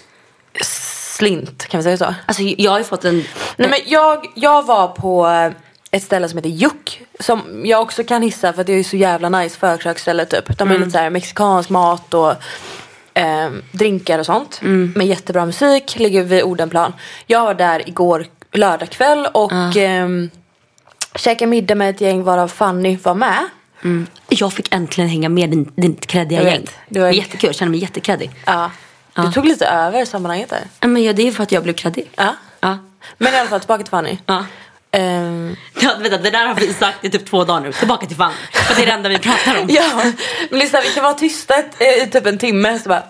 [1.15, 2.13] slint, kan vi säga så?
[2.25, 3.23] Alltså jag har ju fått en...
[3.57, 5.51] Nej men jag, jag var på eh,
[5.91, 7.01] ett ställe som heter Juck.
[7.19, 10.57] Som jag också kan hissa för det är ju så jävla nice förkröksställe typ.
[10.57, 12.31] De har lite såhär mexikansk mat och
[13.13, 14.59] eh, drinkar och sånt.
[14.95, 16.93] Med jättebra musik, ligger vid Odenplan.
[17.27, 20.29] Jag var där igår lördag kväll och ehm,
[21.15, 23.39] käkade middag med ett gäng varav Fanny var med.
[24.29, 26.65] Jag fick äntligen hänga med din, din kreddiga gäng.
[26.89, 28.31] Det var- jättekul, jag känner mig jättekreddig.
[28.45, 28.71] Ja.
[29.15, 30.61] Du tog lite över sammanhanget där.
[30.79, 32.11] Ja, Men ja, det är för att jag blev kreddig.
[32.15, 32.35] Ja.
[32.59, 32.77] Ja.
[33.17, 34.17] Men i alla fall tillbaka till Fanny.
[34.25, 34.45] Ja.
[34.91, 37.71] Ehm, Ja, du, det där har vi sagt i typ två dagar nu.
[37.71, 38.33] Tillbaka till fan.
[38.51, 39.67] För det är det enda vi pratar om.
[39.69, 39.83] Ja,
[40.49, 43.03] men lyssna vi kan vara tysta ett, eh, i typ en timme så bara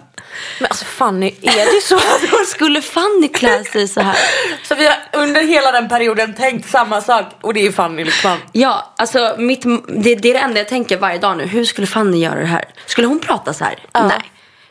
[0.59, 1.99] Men alltså Fanny, är det så?
[2.47, 4.17] Skulle Fanny klä sig så här?
[4.63, 8.37] så vi har under hela den perioden tänkt samma sak och det är Fanny liksom.
[8.51, 11.45] Ja, alltså mitt, det, det är det enda jag tänker varje dag nu.
[11.45, 12.65] Hur skulle Fanny göra det här?
[12.85, 13.79] Skulle hon prata så här?
[13.91, 14.07] Ja.
[14.07, 14.21] Nej.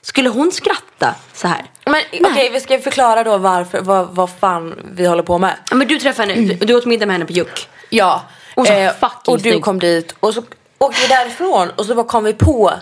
[0.05, 1.65] Skulle hon skratta så här?
[1.85, 5.55] Men okej vi ska förklara då varför, vad, vad fan vi håller på med.
[5.71, 7.69] Ja, men du träffade henne, du åt middag med henne på Juck.
[7.91, 8.23] Ja.
[8.55, 8.93] Och så eh,
[9.27, 10.43] och du kom dit och så
[10.79, 12.73] åkte vi därifrån och så bara kom vi på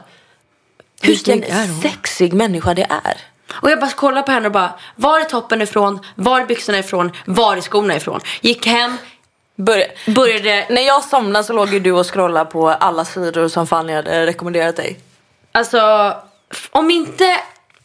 [1.01, 1.45] Hur vilken
[1.83, 3.17] sexig människa det är.
[3.53, 6.01] Och jag bara kollade på henne och bara, var är toppen ifrån?
[6.15, 7.13] Var är byxorna ifrån?
[7.25, 8.21] Var är skorna ifrån?
[8.41, 8.97] Gick hem,
[9.57, 13.67] Börja, började, när jag somnade så låg ju du och scrollade på alla sidor som
[13.67, 14.99] Fanny hade rekommenderat dig.
[15.53, 15.79] alltså
[16.71, 17.37] om inte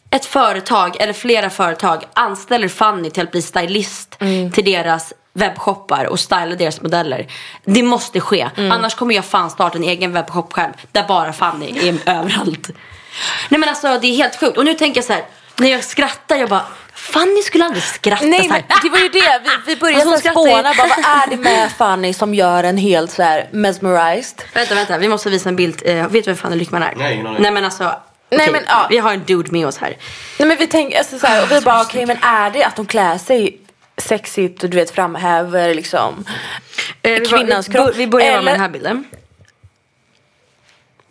[0.10, 4.20] ett företag eller flera företag anställer Fanny till att bli stylist
[4.54, 7.28] till deras webbshoppar och styla deras modeller.
[7.66, 8.50] Det måste ske.
[8.58, 12.70] Annars kommer jag fan starta en egen webbshop själv där bara Fanny är överallt.
[13.50, 14.58] Nej men alltså det är helt sjukt.
[14.58, 15.24] Och nu tänker jag så här,
[15.56, 19.10] när jag skrattar jag bara Fanny skulle aldrig skratta Nej så men det var ju
[19.10, 22.78] det, vi, vi började Alltså, spåna, bara, vad är det med Fanny som gör en
[22.78, 24.42] helt så här mesmerized?
[24.54, 24.98] Vänta, vänta.
[24.98, 25.82] Vi måste visa en bild.
[25.86, 26.94] Eh, vet du vem Fanny Lyckman är?
[26.98, 27.42] Nej, ingen aning.
[27.42, 27.96] Nej men alltså.
[28.30, 28.88] Nej, okej, men, ja.
[28.90, 29.98] Vi har en dude med oss här.
[30.40, 32.78] Nej men vi tänker alltså, så här, och vi bara okej men är det att
[32.78, 33.62] hon klär sig
[33.98, 36.26] sexigt och du vet framhäver liksom
[37.02, 37.96] Eh, vi kvinnans vi, kropp?
[37.96, 39.06] Vi börjar med Eller- den här bilden.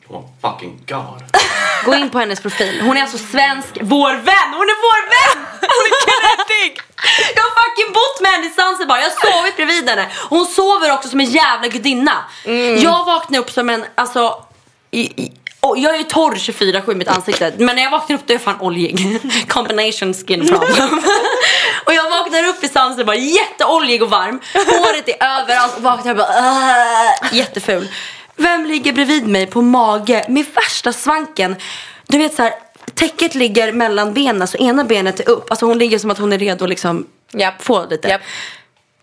[0.09, 1.23] Oh fucking god.
[1.85, 2.81] Gå in på hennes profil.
[2.81, 3.79] Hon är alltså svensk.
[3.83, 4.49] Vår vän!
[4.53, 5.47] Hon är vår vän!
[5.61, 6.81] Hon är kreddig!
[7.37, 8.97] Jag har fucking bott med henne i Zanzibar.
[8.99, 10.07] Jag har sovit bredvid henne.
[10.29, 12.25] Hon sover också som en jävla gudinna.
[12.79, 14.45] Jag vaknar upp som en, alltså.
[14.91, 15.33] I, i,
[15.69, 17.53] och jag är torr 24-7 i mitt ansikte.
[17.59, 19.21] Men när jag vaknar upp då är jag fan oljig.
[19.49, 21.03] Combination skin problem.
[21.87, 24.41] och jag vaknar upp i Zanzibar jätteoljig och varm.
[24.55, 27.89] Håret är överallt och vaknar och bara "Åh", Jätteful.
[28.37, 31.57] Vem ligger bredvid mig på mage med värsta svanken?
[32.07, 32.53] Du vet så här,
[32.95, 35.51] täcket ligger mellan benen så ena benet är upp.
[35.51, 37.63] Alltså hon ligger som att hon är redo att liksom Japp.
[37.65, 38.09] få lite.
[38.09, 38.21] Japp.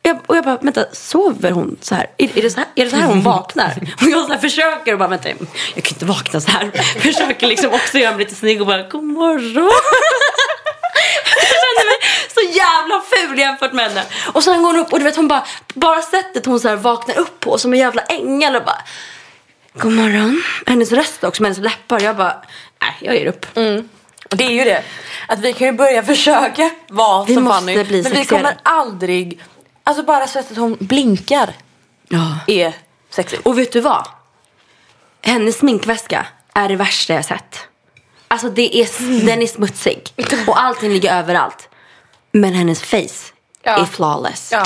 [0.05, 2.07] Jag, och jag bara, vänta, sover hon så här?
[2.17, 3.77] Är, är, det så här är det så här hon vaknar?
[4.01, 6.71] Och jag så här försöker och bara, vänta, jag kan inte vakna så här.
[6.99, 9.71] Försöker liksom också göra mig lite snygg och bara, god morgon.
[11.35, 11.97] Jag kände mig
[12.33, 14.03] så jävla ful jämfört med henne.
[14.33, 16.75] Och sen går hon upp och du vet hon bara, bara sättet hon så här
[16.75, 18.81] vaknar upp på som en jävla ängel och bara,
[19.73, 20.43] god morgon.
[20.65, 22.01] Hennes röst också med hennes läppar.
[22.01, 22.43] Jag bara,
[22.81, 23.45] nej jag ger upp.
[24.31, 24.83] Och det är ju det,
[25.27, 29.41] att vi kan ju börja försöka vara Vi som Fanny men vi kommer aldrig,
[29.83, 31.53] alltså bara sättet hon blinkar
[32.07, 32.39] Ja.
[32.47, 32.73] är
[33.09, 33.45] sexigt.
[33.45, 34.07] Och vet du vad?
[35.21, 37.59] Hennes sminkväska är det värsta jag sett.
[38.27, 38.87] Alltså det är,
[39.25, 40.13] den är smutsig.
[40.47, 41.69] Och allting ligger överallt.
[42.31, 43.77] Men hennes face Ja.
[43.81, 44.49] är flawless.
[44.51, 44.65] Ja.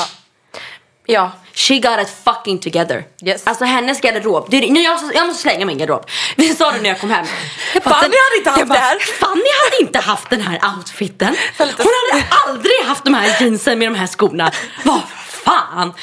[1.05, 1.31] Ja.
[1.57, 3.03] She got it fucking together.
[3.25, 3.47] Yes.
[3.47, 4.47] Alltså hennes garderob.
[4.49, 6.05] Det är, nu jag, jag måste slänga min garderob.
[6.35, 7.25] Vi sa det när jag kom hem.
[7.73, 8.99] Jag bara, Fanny hade inte haft jag bara, det här.
[8.99, 11.35] Fanny hade inte haft den här outfiten.
[11.57, 14.51] Hon hade aldrig haft de här jeansen med de här skorna.
[14.83, 15.01] Vad
[15.47, 15.93] fan.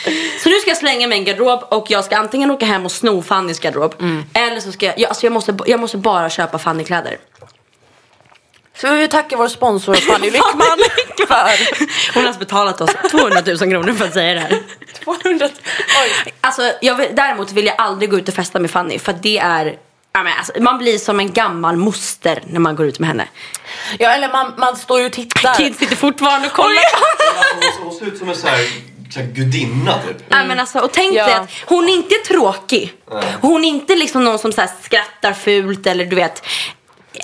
[0.42, 3.22] Så nu ska jag slänga min garderob och jag ska antingen åka hem och sno
[3.22, 3.94] Fannys garderob.
[4.00, 4.24] Mm.
[4.34, 7.18] Eller så ska jag, jag, alltså jag, måste, jag måste bara köpa Fanny-kläder.
[8.76, 10.78] Så vi vill tacka vår sponsor Fanny Lyckman
[11.28, 14.62] för Hon har alltså betalat oss 200 000 kronor för att säga det här.
[15.04, 15.48] 200
[16.02, 16.34] Oj.
[16.40, 19.38] Alltså, jag vill, däremot vill jag aldrig gå ut och festa med Fanny för det
[19.38, 19.76] är
[20.16, 23.28] Ja, men alltså, man blir som en gammal moster när man går ut med henne.
[23.98, 25.54] Ja eller man, man står ju och tittar.
[25.54, 26.82] Kid sitter fortfarande och kollar.
[27.84, 28.68] Hon, ser ut som en här,
[29.10, 30.16] så här gudinna typ.
[30.28, 31.24] Ja, men alltså, och tänk Ja.
[31.26, 32.92] dig att hon är inte tråkig.
[33.40, 36.42] Hon är inte liksom någon som så här skrattar fult eller du vet.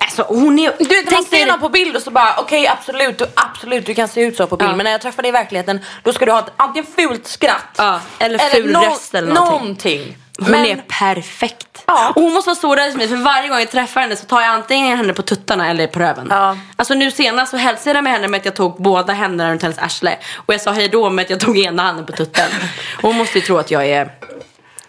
[0.01, 0.73] Alltså, hon är...
[0.79, 3.95] Du vet man ser någon på bild och så bara okej absolut, du, absolut du
[3.95, 4.77] kan se ut så på bild Ja.
[4.77, 7.65] men när jag träffar dig i verkligheten då ska du ha ett antingen fult skratt
[7.77, 9.59] Ja, eller ful röst eller någonting.
[9.61, 10.17] någonting.
[10.41, 11.83] Hon Men- är perfekt.
[11.87, 12.13] Ja.
[12.17, 14.27] Och hon måste vara så rädd för mig för varje gång jag träffar henne så
[14.27, 16.27] tar jag antingen henne på tuttarna eller på röven.
[16.31, 16.57] Ja.
[16.77, 19.63] Alltså nu senast så hälsade jag med henne med att jag tog båda händerna runt
[19.63, 20.19] hennes arsle.
[20.37, 22.49] Och jag sa hej då med att jag tog ena handen på tutten.
[22.97, 24.11] Och hon måste ju tro att jag är...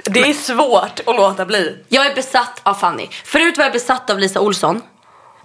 [0.03, 1.75] Det är svårt att låta bli.
[1.89, 3.07] Jag är besatt av Fanny.
[3.25, 4.81] Förut var jag besatt av Lisa Olsson.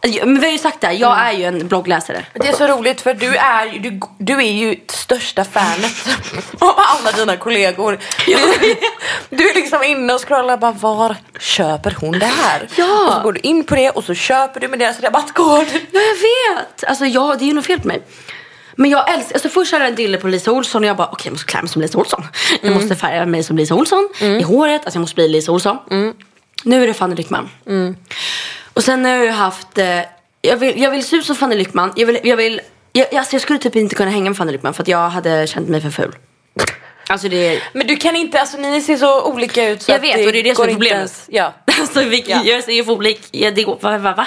[0.07, 2.25] Alltså, Men vi har ju sagt det här, jag är ju en bloggläsare.
[2.35, 6.07] Det är så roligt för du är, ju- du, du är ju största fanet
[6.59, 7.99] av alla dina kollegor.
[8.27, 8.77] Du,
[9.37, 12.69] du är liksom inne och scrollar bara var köper hon det här?
[12.77, 13.07] Ja.
[13.07, 15.67] Och så går du in på det och så köper du med deras rabattkod.
[15.91, 16.85] Ja, jag vet.
[16.85, 18.03] Alltså, ja, det är ju något fel på mig.
[18.79, 21.09] Men jag älskar, alltså först hade jag en dille på Lisa Olsson och jag bara
[21.09, 22.25] okej jag måste klä mig som Lisa Olsson.
[22.63, 25.77] Jag måste färga mig som Lisa Olsson i håret, alltså jag måste bli Lisa Olsson.
[26.65, 27.49] Nu är det Fanny Lyckman.
[28.77, 30.01] Och sen har jag ju haft, eh,
[30.43, 31.93] jag, vill, jag vill se ut som Fanny Lyckman.
[31.97, 32.61] Jag, vill, jag, vill,
[32.93, 35.47] jag, alltså jag skulle typ inte kunna hänga med Fanny Lyckman för att jag hade
[35.47, 36.17] känt mig för ful.
[37.09, 39.99] Alltså det är, Men du kan inte, alltså ni ser så olika ut så jag
[39.99, 40.93] vet och det är det som är problemet.
[40.99, 41.55] ens- Ja.
[41.81, 42.41] Alltså vi, Ja.
[42.45, 44.27] jag ser ju för olik, ja, det går, va, va, va?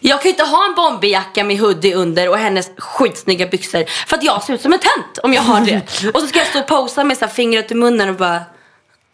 [0.00, 4.16] Jag kan ju inte ha en bomberjacka med hoodie under och hennes skitsnygga byxor för
[4.16, 6.10] att jag ser ut som en tönt om jag har det.
[6.14, 8.40] och så ska jag stå och posa med så här fingret i munnen och bara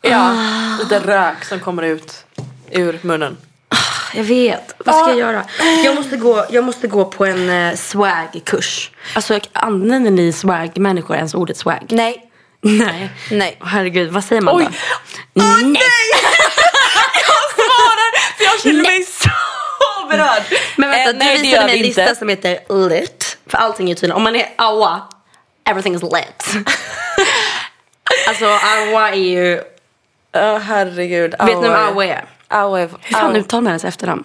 [0.03, 0.35] ja.
[0.81, 2.25] Lite rök som kommer ut
[2.71, 3.37] ur munnen.
[4.15, 5.45] Jag vet, vad ska jag göra?
[5.85, 8.91] Jag måste gå, jag måste gå på en uh, swag-kurs.
[9.15, 11.87] Alltså använder ni swag-människor ens ordet swag?
[11.89, 12.29] Nej.
[12.61, 13.11] Nej.
[13.31, 13.57] Nej.
[13.61, 14.65] Åh, Herregud, vad säger man Oj.
[15.35, 15.43] då?
[15.43, 15.83] nej!
[17.15, 19.29] Jag svarar för jag känner mig så
[20.11, 20.43] berörd.
[20.77, 22.15] Men vänta, Eh, nej, du det visade mig en vi lista inte.
[22.15, 23.39] som heter lit.
[23.47, 25.01] För allting är tydligen, om man är awa,
[25.65, 26.67] everything is lit.
[28.29, 29.61] alltså awa är ju,
[30.37, 31.31] Åh herregud.
[31.39, 32.25] vet ni vem awa är?
[33.01, 34.25] Hur fan uttalar man hennes efternamn?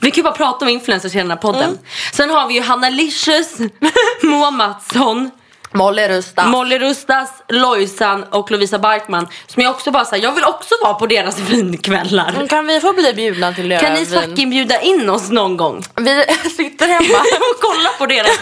[0.00, 1.64] Vi kan ju bara prata om influencers i den här podden.
[1.64, 1.78] Mm.
[2.12, 3.58] Sen har vi ju Hanna Licious,
[4.22, 5.30] Moa Mattsson,
[5.72, 6.46] Molly Rusta.
[6.46, 9.28] Molly Rustas, Lojsan och Lovisa Barkman.
[9.46, 12.46] Som jag också bara säger, jag vill också vara på deras vinkvällar.
[12.48, 15.82] kan vi få bli bjudna till Kan ni fucking bjuda in oss någon gång?
[15.96, 16.24] Vi
[16.56, 17.18] sitter hemma.
[17.54, 18.38] och kolla på deras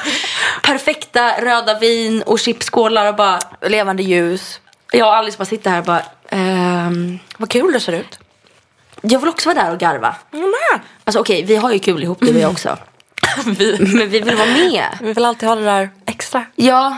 [0.62, 4.60] perfekta röda vin och chipsskålar och bara Levande ljus.
[4.92, 8.18] Jag och Alice bara sitter här och bara ehm, Vad kul det ser ut.
[9.02, 10.16] Jag vill också vara där och garva.
[10.30, 10.80] Jag med.
[11.04, 12.78] Alltså okej, vi har ju kul ihop det vi också.
[13.46, 14.98] Vi, Men vi vill vara med.
[15.00, 16.44] vi vill alltid ha det där extra.
[16.56, 16.96] Ja.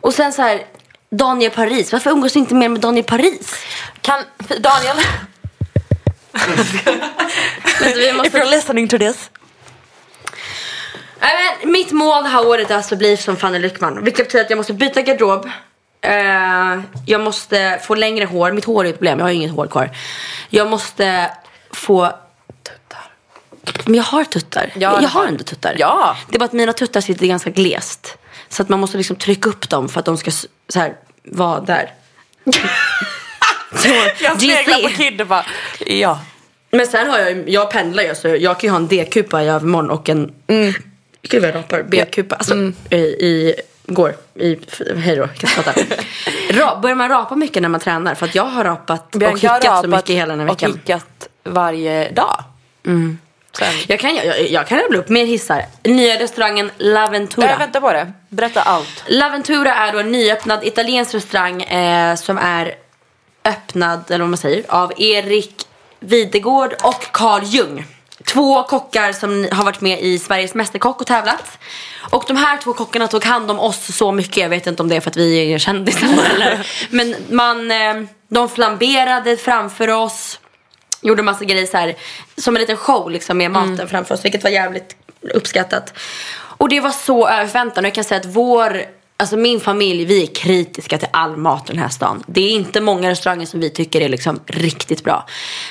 [0.00, 0.62] Och sen så här
[1.10, 1.92] Daniel Paris.
[1.92, 3.54] Varför umgås du inte mer med Daniel Paris?
[4.00, 4.22] Kan
[4.60, 4.96] Daniel,
[7.80, 8.38] vi if måste...
[8.38, 9.30] you're listening to this.
[11.20, 14.04] Men mitt mål det här året är alltså att bli som Fanny Lyckman.
[14.04, 15.50] Vilket betyder att jag måste byta garderob.
[16.04, 18.52] Eh, jag måste få längre hår.
[18.52, 19.18] Mitt hår är ett problem.
[19.18, 19.90] Jag har ju inget hår kvar.
[20.50, 21.30] Jag måste
[21.72, 22.12] få...
[23.84, 24.72] Men jag har tuttar.
[24.74, 25.76] Ja, jag har ändå tuttar.
[25.78, 26.16] Ja.
[26.28, 28.18] Det är bara att mina tuttar sitter ganska glest.
[28.48, 30.30] Så att man måste liksom trycka upp dem för att de ska
[30.68, 31.92] så här, vara där.
[33.74, 33.88] så,
[34.20, 35.46] Jag sneglar på Kid och bara,
[35.86, 36.20] ja.
[36.70, 39.48] Men sen har jag jag pendlar ju så jag kan ju ha en D-kupa i
[39.48, 40.32] övermorgon och en
[41.22, 41.82] Gud vad jag rapar.
[41.82, 42.34] B-kupa.
[42.34, 43.54] Alltså i, i
[43.86, 44.14] går.
[44.34, 44.58] I,
[44.96, 45.80] hej då, jag kan prata.
[46.50, 48.14] Ra, börjar man rapa mycket när man tränar?
[48.14, 50.46] För att jag har rapat och Bianca har hickat så rapat mycket hela den här
[50.46, 50.72] Och veckan.
[50.72, 52.44] hickat varje dag.
[53.58, 53.72] Sen.
[53.86, 55.64] Jag kan, jag, jag kan rabbla upp mer hissar.
[55.82, 57.50] Nya restaurangen L'Aventura.
[57.50, 58.12] Jag väntar på det.
[58.28, 59.04] Berätta allt.
[59.08, 62.74] L'Aventura är då en nyöppnad italiensk restaurang eh, som är
[63.44, 65.66] öppnad, eller vad man säger, av Erik
[66.00, 67.86] Videgård och Carl Jung.
[68.26, 71.58] Två kockar som har varit med i Sveriges Mästerkock och tävlat.
[72.10, 74.36] Och de här två kockarna tog hand om oss så mycket.
[74.36, 76.66] Jag vet inte om det är för att vi är kändisar eller.
[76.90, 77.94] Men man, eh,
[78.28, 80.40] de flamberade framför oss.
[81.02, 81.94] Gjorde massa grejer så här,
[82.36, 84.24] som en liten show liksom med maten framför oss.
[84.24, 84.96] Vilket var jävligt
[85.34, 85.94] uppskattat.
[86.56, 87.84] Och det var så över förväntan.
[87.84, 88.84] Och jag kan säga att vår,
[89.24, 92.22] alltså min familj, vi är kritiska till all mat i den här stan.
[92.26, 95.26] Det är inte många restauranger som vi tycker är liksom riktigt bra.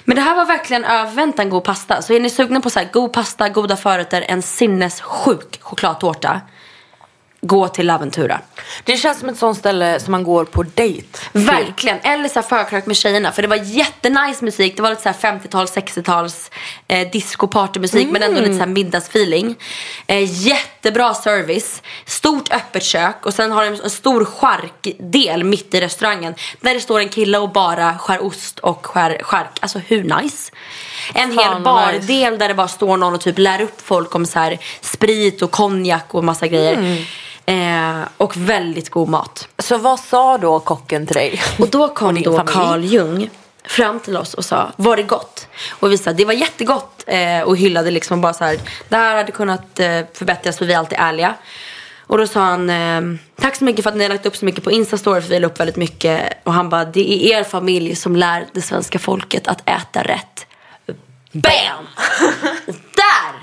[0.05, 2.01] Men det här var verkligen överväntan god pasta.
[2.01, 6.41] Så är ni sugna på så här god pasta, goda förrätter, en sinnessjuk chokladtårta
[7.43, 8.41] gå till Laventura.
[8.83, 11.07] Det känns som ett sånt ställe som man går på dejt.
[11.31, 11.99] Verkligen.
[12.03, 13.31] Eller så förkrök med tjejerna.
[13.31, 14.75] För det var jättenice musik.
[14.75, 16.51] Det var lite så här 50-tals, 60-tals
[16.87, 18.07] eh, disco partymusik.
[18.11, 19.55] Men ändå lite så här middagsfeeling.
[20.07, 21.81] Eh, jättebra service.
[22.05, 23.25] Stort öppet kök.
[23.25, 26.35] Och sen har de en stor charkdel mitt i restaurangen.
[26.61, 29.59] Där det står en kille och bara skär ost och skär chark.
[29.59, 30.51] Alltså hur nice?
[31.13, 32.37] En Fan, hel bardel nice.
[32.37, 35.51] där det bara står någon och typ lär upp folk om så här sprit och
[35.51, 36.73] konjak och massa grejer.
[36.73, 37.03] Mm.
[37.45, 39.47] Eh, och väldigt god mat.
[39.59, 41.41] Så vad sa då kocken till dig?
[41.59, 42.43] Och då kom din då?
[42.43, 43.29] Carl Jung
[43.65, 45.47] fram till oss och sa, var det gott?
[45.69, 47.03] Och vi sa, det var jättegott.
[47.07, 50.73] Eh, och hyllade liksom bara så här, det här hade kunnat eh, förbättras för vi
[50.73, 51.35] är alltid ärliga.
[52.07, 53.01] Och då sa han, eh,
[53.41, 55.39] tack så mycket för att ni har lagt upp så mycket på Instastory för vi
[55.39, 56.37] la upp väldigt mycket.
[56.43, 60.45] Och han bara, det är er familj som lär det svenska folket att äta rätt.
[61.31, 61.87] Bam!
[62.95, 63.33] Där!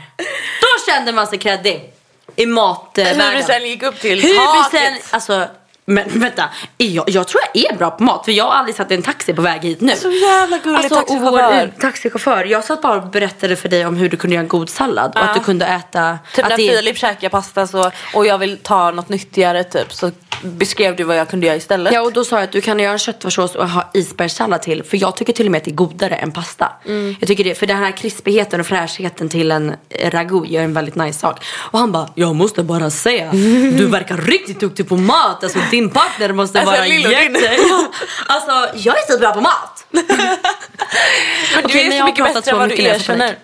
[0.61, 1.93] Då kände man sig kreddig.
[2.37, 3.31] I matvärlden.
[3.31, 5.05] Hur du sen gick upp till Hybisen, taket.
[5.11, 5.49] alltså
[5.90, 6.44] men vänta,
[6.76, 9.03] jag, jag tror jag är bra på mat för jag har aldrig satt i en
[9.03, 9.92] taxi på väg hit nu.
[9.96, 11.61] Så jävla gullig alltså, och taxichaufför.
[11.61, 12.44] vår taxichaufför.
[12.44, 15.12] Jag satt bara och berättade för dig om hur du kunde göra en god sallad
[15.14, 16.18] och att du kunde äta.
[16.35, 20.11] Typ när det- Filip käkar pasta så, och jag vill ta något nyttigare typ så
[20.42, 21.92] beskrev du vad jag kunde göra istället.
[21.92, 24.83] Ja och då sa jag att du kan göra en köttfärssås och ha isbergssallad till.
[24.83, 26.72] För jag tycker till och med att det är godare än pasta.
[26.87, 27.16] Mm.
[27.20, 29.76] Jag tycker det, för den här krispigheten och fräschheten till en
[30.11, 31.44] ragout gör en väldigt nice sak.
[31.46, 33.31] Och han bara, jag måste bara säga,
[33.79, 35.44] du verkar riktigt duktig på mat.
[35.44, 37.21] Alltså din partner måste Alltså, vara jätte...
[37.21, 37.37] din-
[38.27, 39.87] alltså jag är så bra på mat.
[39.90, 43.37] men du Okej, är så jag mycket bättre så än vad du erkänner.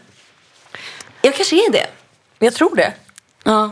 [1.22, 1.87] Jag kanske är det.
[2.38, 2.92] Jag tror det.
[3.44, 3.70] Ja.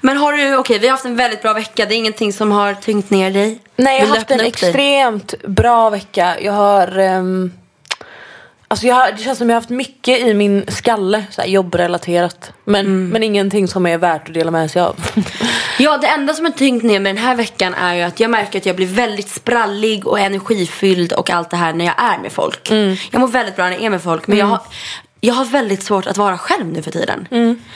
[0.00, 1.86] Men har du, okej vi har haft en väldigt bra vecka.
[1.86, 3.60] Det är ingenting som har tyngt ner dig?
[3.76, 6.36] Nej, jag har haft en extremt bra vecka.
[6.40, 6.98] Jag har...
[6.98, 7.52] ehm,
[8.68, 12.52] alltså jag det känns som jag har haft mycket i min skalle, så jobbrelaterat.
[12.64, 13.08] Men, Mm.
[13.08, 14.96] men ingenting som är värt att dela med sig av.
[15.78, 18.30] Ja, det enda som har tyngt ner mig den här veckan är ju att jag
[18.30, 22.18] märker att jag blir väldigt sprallig och energifylld och allt det här när jag är
[22.18, 22.70] med folk.
[23.10, 24.60] Jag mår väldigt bra när jag är med folk men jag, har,
[25.20, 27.28] jag har väldigt svårt att vara själv nu för tiden.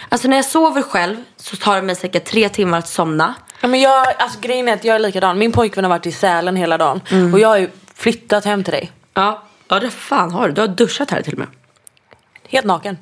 [0.09, 3.35] Alltså när jag sover själv så tar det mig säkert tre timmar att somna.
[3.61, 5.38] Ja, men jag, alltså, grejen är att jag är likadan.
[5.38, 7.00] Min pojkvän har varit i Sälen hela dagen.
[7.11, 7.35] Mm.
[7.35, 8.90] Och jag har ju flyttat hem till dig.
[9.14, 10.54] Ja, ja det fan har du.
[10.54, 11.48] Du har duschat här till och med.
[12.48, 12.98] Helt naken.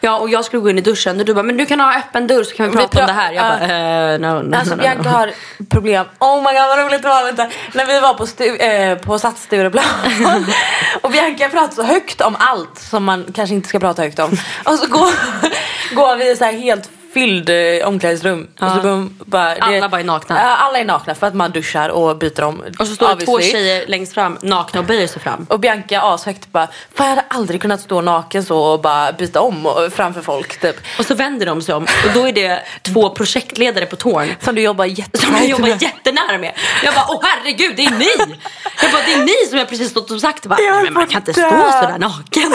[0.00, 1.98] Ja, och jag skulle gå in i duschen och du bara, men du kan ha
[1.98, 3.32] öppen dörr så kan vi Vi prata om pra- det här.
[3.32, 3.48] Jag ja.
[3.58, 5.30] bara, eh, no, no, Alltså no, no, Bianca har
[5.70, 6.06] problem.
[6.18, 7.24] Oh my god vad roligt det var.
[7.24, 7.48] Vänta.
[7.74, 9.84] När vi var på, stu- eh, på Sats Stureplan.
[11.00, 14.30] och Bianca pratar så högt om allt som man kanske inte ska prata högt om.
[14.64, 15.10] Och så går,
[15.94, 18.48] går vi så här helt fylld eh, omklädningsrum.
[18.60, 20.36] Och så hon bara, Alla bara är nakna.
[20.42, 22.62] Ja, alla är nakna för att man duschar och byter om.
[22.78, 25.46] Och så står det två tjejer längst fram, nakna och böjer sig fram.
[25.50, 29.40] Och Bianca ashögt bara, fan jag hade aldrig kunnat stå naken så och bara byta
[29.40, 30.76] om och, framför folk typ.
[30.98, 34.54] Och så vänder de sig om och då är det två projektledare på tårn Som
[34.54, 36.52] du jobbar som jättemycket jag jobbar jättenära med.
[36.84, 38.36] Jag bara, åh herregud, det är ni!
[38.82, 40.46] Jag bara, det är ni som jag precis stått och sagt.
[40.46, 41.40] Bara, Nej, men man kan inte stå
[41.82, 42.52] sådär naken.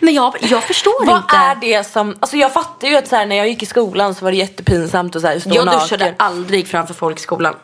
[0.00, 1.36] Men jag, jag förstår Vad inte.
[1.36, 3.93] är det som, alltså jag fattar ju att så här, när jag gick i skolan
[3.94, 5.80] så var det jättepinsamt att så här, stå Jag naken.
[5.80, 7.54] duschade aldrig framför folk i skolan.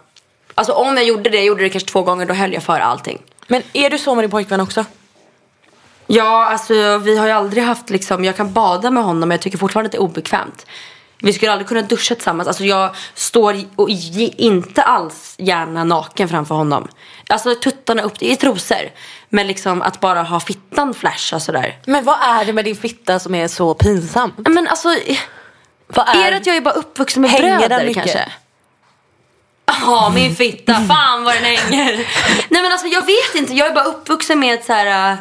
[0.55, 2.81] Alltså om jag gjorde det, jag gjorde det kanske två gånger, då höll jag för
[2.81, 3.23] allting.
[3.47, 4.85] Men är du så med din pojkvän också?
[6.07, 9.41] Ja, alltså vi har ju aldrig haft liksom, jag kan bada med honom men jag
[9.41, 10.67] tycker fortfarande att det är obekvämt.
[11.23, 12.47] Vi skulle aldrig kunna duscha tillsammans.
[12.49, 16.89] Alltså jag står och inte alls gärna naken framför honom.
[17.29, 18.91] Alltså tuttarna upp i trosor.
[19.29, 21.79] Men liksom att bara ha fittan flasha sådär.
[21.87, 24.33] Men vad är det med din fitta som är så pinsam?
[24.37, 24.89] Men alltså,
[25.95, 28.33] Vad är det att jag är bara uppvuxen med Hänger bröder kanske?
[29.67, 30.75] Ja, min fitta.
[30.75, 31.97] Fan vad den hänger.
[32.49, 33.55] Nej men alltså jag vet inte.
[33.55, 35.19] Jag är bara uppvuxen med ett så här uh,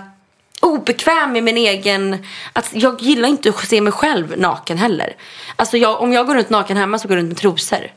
[0.59, 2.25] obekväm med min egen...
[2.53, 5.15] Att jag gillar inte att se mig själv naken heller.
[5.55, 7.91] Alltså jag, om jag går runt naken hemma så går jag runt med trosor.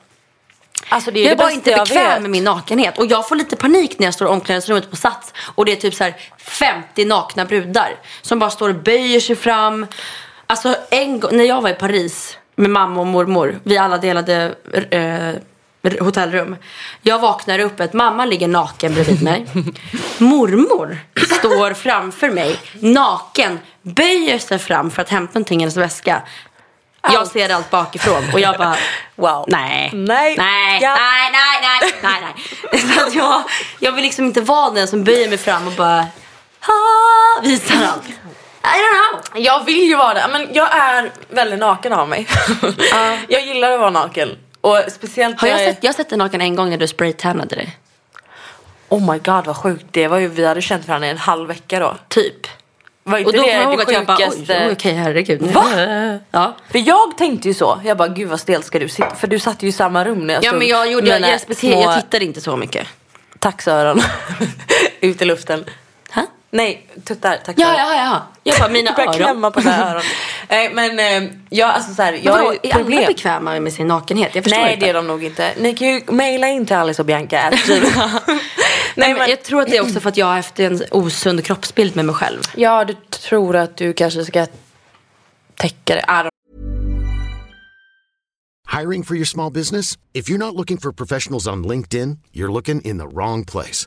[0.89, 2.99] Alltså det är Jag är bara inte bekväm med min nakenhet.
[2.99, 5.33] Och jag får lite panik när jag står i omklädningsrummet på Sats.
[5.55, 7.97] Och det är typ så här 50 nakna brudar.
[8.23, 9.87] Som bara står och böjer sig fram.
[10.47, 13.61] Alltså en gång, när jag var i Paris med mamma och mormor.
[13.63, 14.55] Vi alla delade
[14.91, 16.57] eh, hotellrum.
[17.03, 19.47] Jag vaknar upp att mamma ligger naken bredvid mig.
[20.19, 20.99] Mormor
[21.39, 23.59] står framför mig naken.
[23.83, 26.23] Böjer sig fram för att hämta någonting i hennes väska.
[27.03, 27.33] Jag Allt.
[27.33, 28.77] ser allt bakifrån och jag bara
[29.17, 29.45] Wow.
[29.49, 29.91] Nej.
[29.95, 30.37] Nej.
[30.39, 30.97] Nej, Ja.
[30.97, 32.33] nej, nej, nej, nej,
[32.71, 32.81] nej.
[32.97, 33.43] Så att jag,
[33.79, 36.07] jag vill liksom inte vara den som böjer mig fram och bara
[36.67, 38.03] ha, visar allt.
[38.65, 39.43] I don't know.
[39.43, 42.29] Jag vill ju vara det, men jag är väldigt naken av mig.
[43.29, 44.39] jag gillar att vara naken.
[44.61, 46.89] Och speciellt Har jag när sett, jag har sett dig naken en gång när du
[46.89, 47.77] spraytannade dig.
[48.89, 51.49] Oh my god vad sjukt, det var ju, vi hade känt varandra i en halv
[51.49, 51.97] vecka då.
[52.09, 52.47] Typ.
[53.05, 55.43] Var inte Och då kommer jag ihåg att jag bara, oj, okej herregud.
[55.43, 56.19] Nu- Va?
[56.31, 56.57] Ja.
[56.71, 57.81] För jag tänkte ju så.
[57.85, 59.15] Jag bara, gud vad stelt ska du sitta?
[59.15, 61.57] För du satt ju i samma rum när jag Ja men jag gjorde, jag, jag,
[61.57, 62.87] små jag tittade inte så mycket.
[63.39, 64.03] taxöron
[65.01, 65.65] ut i luften.
[66.55, 67.71] Nej, tuttar, taxöron.
[67.73, 68.23] Ja, ja, ja.
[68.43, 69.19] Jag bara, mina Jag börjar öron.
[69.19, 70.03] klämma på dina öron.
[70.49, 73.05] Nej men eh, jag alltså såhär, Men jag vadå, har är alla problem.
[73.07, 74.35] bekväma med sin nakenhet?
[74.35, 74.87] Jag förstår Nej inte.
[74.87, 75.53] det är de nog inte.
[75.59, 77.51] Ni kan ju mejla in till Alice och Bianca.
[77.67, 77.83] gmail.
[78.95, 81.45] Nej, men jag tror att det är också för att jag har haft en osund
[81.45, 82.41] kroppsbild med mig själv.
[82.57, 84.47] Ja, du tror att du kanske ska
[85.57, 86.05] täcka det.
[86.09, 86.29] Don't
[88.81, 89.99] Hiring for your small business?
[90.15, 93.87] If you're not looking for professionals on LinkedIn, you're looking in the wrong place.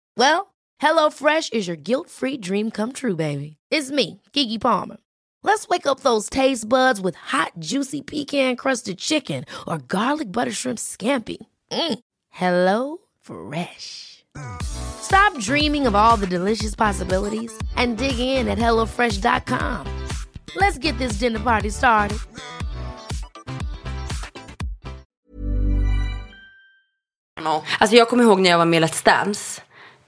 [0.17, 3.57] Well, HelloFresh is your guilt-free dream come true, baby.
[3.69, 4.97] It's me, Kiki Palmer.
[5.43, 10.79] Let's wake up those taste buds with hot, juicy pecan-crusted chicken or garlic butter shrimp
[10.79, 11.37] scampi.
[11.71, 11.99] Mm.
[12.29, 14.23] Hello Fresh.
[14.61, 19.87] Stop dreaming of all the delicious possibilities and dig in at HelloFresh.com.
[20.55, 22.17] Let's get this dinner party started.
[27.79, 29.61] Alltså jag kommer ihåg när jag var med i Let's Dance.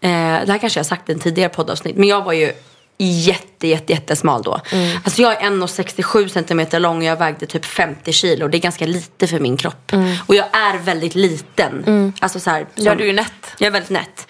[0.04, 0.10] Eh,
[0.46, 1.96] det här kanske jag har sagt i en tidigare poddavsnitt.
[1.98, 2.52] Men jag var ju
[2.98, 4.60] jätte, jätte, jättesmal då.
[5.04, 8.48] Alltså jag är 1,67 centimeter lång och jag vägde typ 50 kilo.
[8.48, 9.92] Det är ganska lite för min kropp.
[10.28, 12.14] Och jag är väldigt liten.
[12.20, 13.56] Alltså så här, Ja, som- du är nätt.
[13.58, 14.28] Jag är väldigt nätt.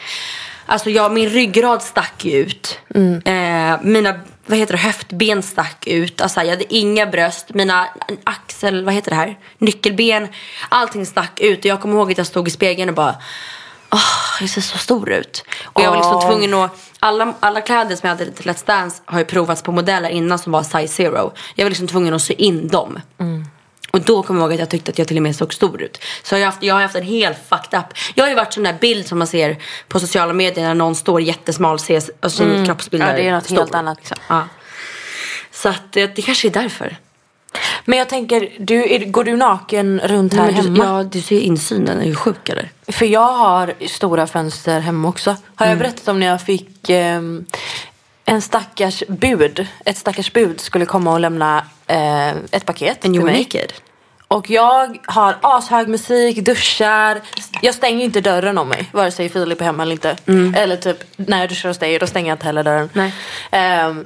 [0.65, 2.79] Alltså jag, min ryggrad stack ju ut.
[3.25, 6.21] Eh, mina vad heter det, höftben stack ut.
[6.21, 7.49] Alltså jag hade inga bröst.
[7.53, 7.87] Mina
[8.23, 9.37] axel, vad heter det här?
[9.57, 10.27] Nyckelben.
[10.69, 11.59] Allting stack ut.
[11.59, 13.15] Och jag kommer ihåg att jag stod i spegeln och bara
[13.93, 15.45] Åh, jag ser så stor ut.
[15.63, 16.27] Och jag var liksom Åh.
[16.29, 16.71] tvungen att...
[16.99, 20.39] Alla, alla kläder som jag hade till Let's Dance har ju provats på modeller innan
[20.39, 21.33] som var size zero.
[21.55, 22.99] Jag var liksom tvungen att sy in dem.
[23.91, 25.81] Och då kommer jag ihåg att jag tyckte att jag till och med såg stor
[25.81, 26.03] ut.
[26.23, 27.85] Så jag har haft, jag har haft en helt fucked up.
[28.15, 30.95] Jag har ju varit sån där bild som man ser på sociala medier när någon
[30.95, 33.97] står jättesmal ses, och sin kroppsbild Ja, det är något stor, helt annat.
[33.97, 34.17] Liksom.
[34.27, 34.47] Ja.
[35.51, 36.97] Så att det, det kanske är därför.
[37.85, 40.85] Men jag tänker, du, är, går du naken runt här Men du, hemma?
[40.85, 42.69] ja, du ser insynen, är du sjuk eller?
[42.87, 45.35] För jag har stora fönster hemma också.
[45.55, 47.45] Har jag berättat om när jag fick ehm,
[48.25, 49.67] en stackars bud.
[49.85, 53.39] Ett stackars bud skulle komma och lämna eh, ett paket And till mig.
[53.39, 53.73] naked?
[54.27, 57.21] Och jag har ashög musik, duschar.
[57.61, 58.89] Jag stänger inte dörren om mig.
[58.91, 60.15] Vare sig Filip är hemma eller inte.
[60.55, 62.89] Eller typ när jag duschar hos dig, då stänger jag inte heller dörren.
[62.93, 63.13] Nej.
[63.51, 64.05] Ehm,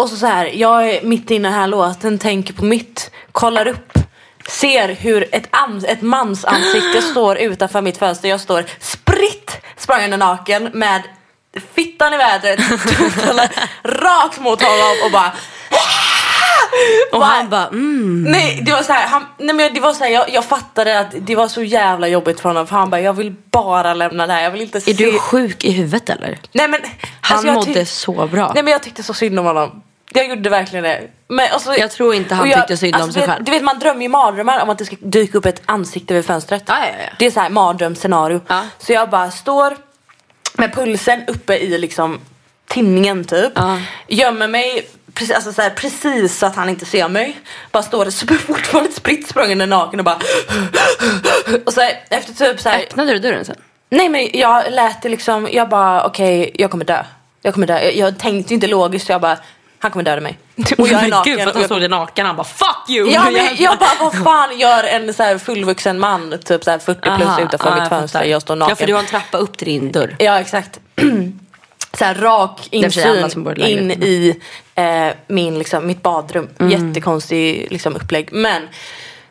[0.00, 3.10] och så, så här, jag är mitt inne i den här låten, tänker på mitt,
[3.32, 3.92] kollar upp.
[4.48, 8.28] Ser hur ett, an- ett mans ansikte står utanför mitt fönster.
[8.28, 11.02] Jag står spritt språngande naken med
[11.74, 12.60] fittan i vädret,
[12.98, 13.42] tuttarna
[13.84, 15.32] rakt mot honom och bara
[17.12, 18.22] Och han bara, mm.
[18.22, 21.00] Nej det var så här, han, nej men det var så här, jag, jag fattade
[21.00, 24.26] att det var så jävla jobbigt för honom för han bara jag vill bara lämna
[24.26, 26.38] det här, jag vill inte se Är du sjuk i huvudet eller?
[26.52, 26.80] Nej men
[27.20, 28.52] Han alltså, mådde så bra.
[28.54, 29.82] Nej men jag tyckte så synd om honom
[30.14, 33.02] Jag gjorde verkligen det men, och så, Jag tror inte han jag- tyckte synd om
[33.02, 33.44] alltså, sig du vet- själv.
[33.44, 36.24] Du vet man drömmer ju mardrömmar om att det ska dyka upp ett ansikte vid
[36.24, 37.10] fönstret Ja, ja, ja.
[37.18, 38.40] Det är så här mardrömsscenario.
[38.78, 39.76] Så jag bara står
[40.54, 42.20] med pulsen uppe i liksom
[42.68, 43.52] tinningen typ.
[44.08, 47.40] Gömmer mig precis, alltså så här, precis så att han inte ser mig
[47.72, 50.18] Bara står där fortfarande spritt språngande naken och bara
[51.66, 53.56] Och så här, efter typ så här, Öppnade du dörren sen?
[53.90, 57.04] Nej men jag lät det liksom, jag bara okej jag kommer dö.
[57.42, 57.78] Jag kommer dö.
[57.80, 59.38] Jag, jag tänkte inte logiskt så jag bara,
[59.82, 60.38] han kommer döda mig.
[60.78, 61.36] Och jag är naken.
[61.36, 63.10] Gud och jag, såg dig naken, han bara fuck you!
[63.10, 66.78] ja, men jag bara vad fan gör en så här fullvuxen man, typ så här
[66.78, 68.24] 40 plus Aha, utanför mitt fönster.
[68.24, 68.70] Jag står naken.
[68.70, 70.16] Ja för du har en trappa upp till din dörr.
[70.18, 70.80] Ja exakt.
[71.98, 74.40] så här rak insyn in i
[74.74, 76.48] eh, min, liksom, mitt badrum.
[76.58, 76.88] Mm.
[76.88, 78.28] Jättekonstig liksom, upplägg.
[78.32, 78.68] Men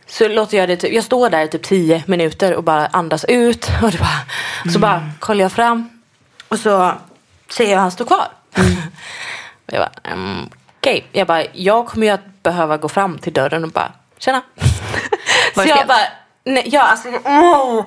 [0.08, 3.26] så låter jag det, typ, jag står där i typ 10 minuter och bara andas
[3.26, 3.66] ut.
[3.84, 4.20] Och bara,
[4.64, 4.82] Så Mm.
[4.82, 5.90] bara kollar jag fram
[6.48, 6.92] och så
[7.50, 8.28] ser jag att han står kvar.
[8.56, 8.72] Mm.
[9.72, 11.08] och jag bara, mm, okej.
[11.12, 14.42] Jag bara, jag kommer ju att behöva gå fram till dörren och bara, tjena.
[15.56, 15.98] Var så jag bara,
[16.44, 17.86] nej, ja alltså, åh.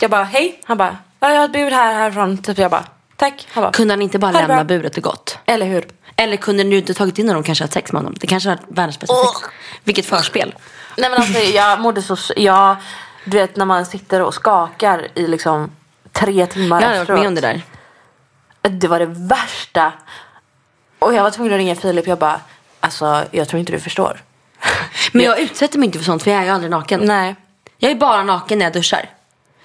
[0.00, 0.60] Jag bara, hej.
[0.64, 2.38] Han bara, ja, jag har ett bud här härifrån.
[2.38, 2.84] Typ jag bara,
[3.16, 3.48] tack.
[3.52, 4.64] Han bara, Kunde han inte bara lämna bra.
[4.64, 5.38] buret och gått?
[5.46, 5.84] Eller hur?
[6.16, 8.14] Eller kunde du inte tagit in honom och kanske haft sex med honom?
[8.20, 9.50] Det kanske varit världens bästa sex.
[9.84, 10.54] Vilket förspel.
[10.96, 12.76] Nej men alltså jag mådde så, jag,
[13.24, 15.70] du vet när man sitter och skakar i liksom
[16.12, 17.20] tre timmar Jag hade varit efteråt.
[17.20, 17.62] med om det där.
[18.70, 19.92] Det var det värsta.
[21.02, 22.06] Och jag var tvungen att ringa Filip.
[22.06, 22.40] Jag bara,
[22.80, 24.22] alltså jag tror inte du förstår.
[25.12, 27.00] Men jag utsätter mig inte för sånt för jag är ju aldrig naken.
[27.04, 27.36] Nej.
[27.78, 29.10] Jag är bara naken när jag duschar.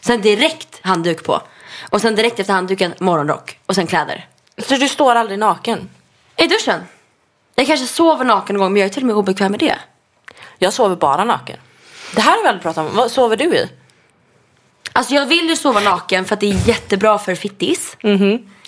[0.02, 1.42] Sen direkt handduk på.
[1.90, 3.60] Och sen direkt efter handduken morgonrock.
[3.66, 4.26] Och sen kläder.
[4.58, 5.90] Så du står aldrig naken?
[6.36, 6.82] I duschen.
[7.56, 9.76] Jag kanske sover naken någon gång men jag är till och med obekväm med det.
[10.58, 11.58] Jag sover bara naken.
[12.16, 12.96] Det här har vi aldrig pratat om.
[12.96, 13.70] Vad sover du i?
[14.94, 17.98] Alltså jag vill ju sova naken för att det är jättebra för fittis.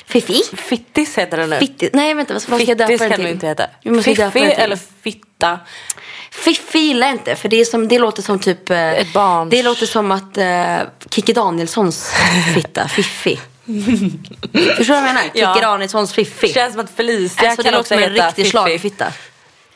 [0.10, 0.44] Fiffi.
[0.58, 1.60] Fittis heter det nu.
[1.60, 1.90] Fittis.
[1.94, 3.26] Nej vänta vad ska jag döpa Fittis den kan till?
[3.26, 3.68] du inte heta.
[4.04, 5.60] Fiffi den eller fitta.
[6.32, 9.50] Fiffi gillar jag inte för det, är som, det låter som typ eh, Ett barns-
[9.50, 12.14] Det låter som att uh, Kikki Danielssons
[12.56, 13.36] fitta, Fiffi.
[13.66, 15.22] Förstår du vad jag menar?
[15.24, 15.60] Kikki Ja.
[15.62, 16.54] Danielssons Fiffi.
[16.54, 18.52] Känns som att Felicia Alltså det kan låter också som en heta riktig Fiffi.
[18.52, 19.06] schlagerfitta.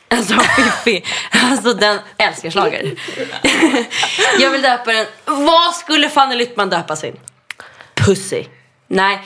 [0.08, 0.34] Alltså
[0.84, 1.04] Fiffi.
[1.30, 2.94] Alltså den älskar schlager.
[4.40, 5.06] Jag vill döpa den.
[5.24, 7.16] Vad skulle Fanny Lyttman döpa sin?
[7.94, 8.44] Pussy.
[8.86, 9.22] Nej.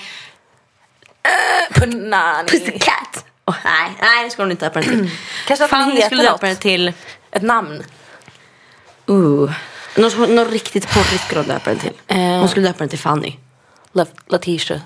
[1.74, 2.48] Punani.
[2.48, 3.24] Pussycat.
[3.46, 5.10] Oh, nej, nej det ska hon inte döpa den till.
[5.46, 6.92] Kanske att Fanny skulle döpa den till...
[7.30, 7.82] Ett namn.
[9.10, 9.52] Uh.
[9.96, 11.92] Något, något riktigt porrigt skulle hon döpa den till.
[12.06, 12.16] Eh.
[12.16, 13.36] Hon skulle döpa den till Fanny.
[13.92, 14.80] Lat- Letitia.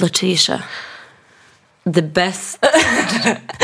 [0.00, 0.62] Letitia.
[1.94, 2.66] The best.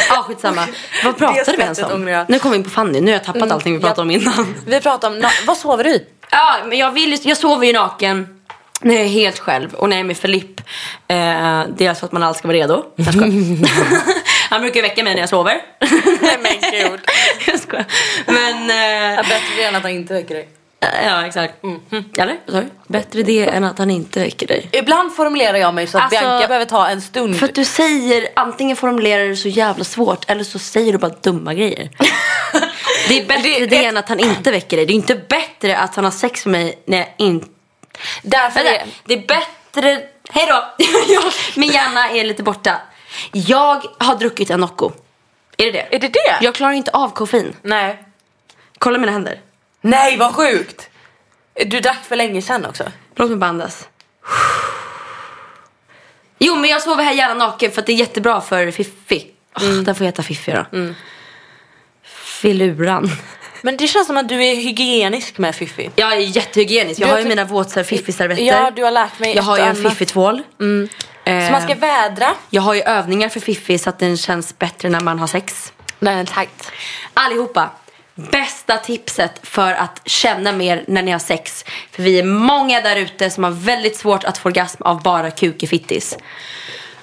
[0.09, 0.69] Ja ah, skitsamma.
[1.05, 2.05] Vad pratade vi ens om?
[2.29, 3.01] Nu kommer vi in på Fanny.
[3.01, 4.55] Nu har jag tappat allting vi pratade om innan.
[4.67, 6.07] Vi pratar om, vad sover du i?
[6.31, 8.41] Ja, men jag, vill, jag sover ju naken
[8.85, 10.61] när jag är helt själv och när jag är med Filip.
[11.09, 12.85] Eh, dels för att man alltid ska vara redo.
[12.97, 13.07] Jag.
[14.51, 15.63] Han brukar väcka mig när jag sover.
[16.23, 17.01] Nej men gud.
[17.47, 17.85] jag skojar.
[18.27, 18.71] Men...
[19.19, 20.49] Eh, Bättre det än att han inte väcker dig.
[21.07, 21.55] ja, exakt.
[22.19, 22.37] Eller?
[22.47, 22.67] Vad sa du?
[22.89, 24.69] Bättre det än att han inte väcker dig.
[24.73, 27.37] Ibland formulerar jag mig så att Alltså, Bianca behöver ta en stund.
[27.39, 31.13] För att du säger, antingen formulerar du så jävla svårt eller så säger du bara
[31.23, 31.91] dumma grejer.
[33.09, 34.87] Det är bättre Det- det, det- än att han inte väcker dig.
[34.87, 37.47] Det är inte bättre att han har sex med mig när jag inte...
[38.23, 38.87] Därför Vänta, är...
[39.05, 40.03] det är bättre...
[40.31, 40.75] Hej då!
[41.61, 42.81] Min hjärna är lite borta.
[43.33, 44.93] Jag har druckit en Nocco.
[45.57, 45.97] Är det det?
[45.97, 46.39] Är det det?
[46.41, 47.57] Jag klarar inte av koffein.
[47.63, 48.05] Nej.
[48.79, 49.41] Kolla mina händer.
[49.81, 50.89] Nej vad sjukt!
[51.67, 52.85] Du drack för länge sedan också.
[53.17, 53.89] Låt mig bara andas.
[56.39, 59.31] Jo men jag sover här gärna naken för att det är jättebra för Fiffi.
[59.57, 60.67] Oh, Den får heta Fiffi då.
[62.43, 63.11] Filuran.
[63.65, 65.91] Men det känns som att du är hygienisk med Fiffi.
[65.97, 67.01] Jag är jättehygienisk.
[67.01, 68.43] Jag Du har ju typ- mina våtser Fiffi-servetter.
[68.43, 69.77] Ja, du har lärt mig Jag har ju en.
[69.77, 70.43] Fiffi-tvål.
[71.25, 72.35] Eh, Så man ska vädra.
[72.51, 75.73] Jag har ju övningar för Fiffi så att den känns bättre när man har sex.
[75.99, 76.71] Den är tight.
[77.15, 77.71] Allihopa.
[78.15, 81.65] Bästa tipset för att känna mer när ni har sex.
[81.91, 85.31] För vi är många där ute som har väldigt svårt att få orgasm av bara
[85.31, 86.19] kuk i fittis.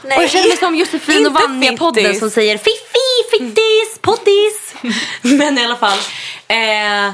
[0.03, 0.17] Nej.
[0.17, 4.75] Och jag känner mig som Josefin och Vanja-podden som säger fiffi, fittis, pottis.
[5.21, 5.97] Men i alla fall.
[6.47, 7.13] Eh,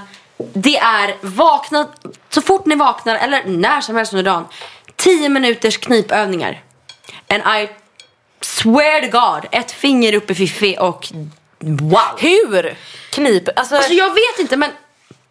[0.54, 1.88] det är vakna,
[2.30, 4.46] så fort ni vaknar eller när som helst under dagen.
[4.96, 6.62] 10 minuters knipövningar.
[7.30, 7.70] And I
[8.42, 11.08] swear to God, ett finger upp i fiffi och
[11.60, 12.02] wow.
[12.18, 12.78] Hur?
[13.12, 13.60] Knip?
[13.60, 14.72] Alltså, Alltså jag vet inte men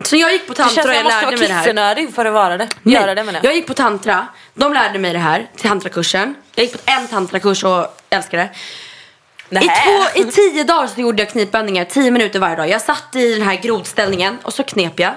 [0.04, 1.48] så jag gick på det känns tantra som och jag jag måste lärde vara mig
[1.48, 1.62] det här.
[1.64, 2.68] kissenödig för att vara det.
[2.82, 3.50] Göra det menar jag.
[3.50, 4.26] jag gick på tantra,
[4.56, 6.34] de lärde mig det här till tantrakursen.
[6.54, 8.50] Jag gick på en tantrakurs och älskade
[9.48, 9.58] det.
[9.58, 12.68] I, två, I tio dagar så gjorde jag knipövningar, tio minuter varje dag.
[12.68, 15.14] Jag satt i den här grodställningen och så knep jag.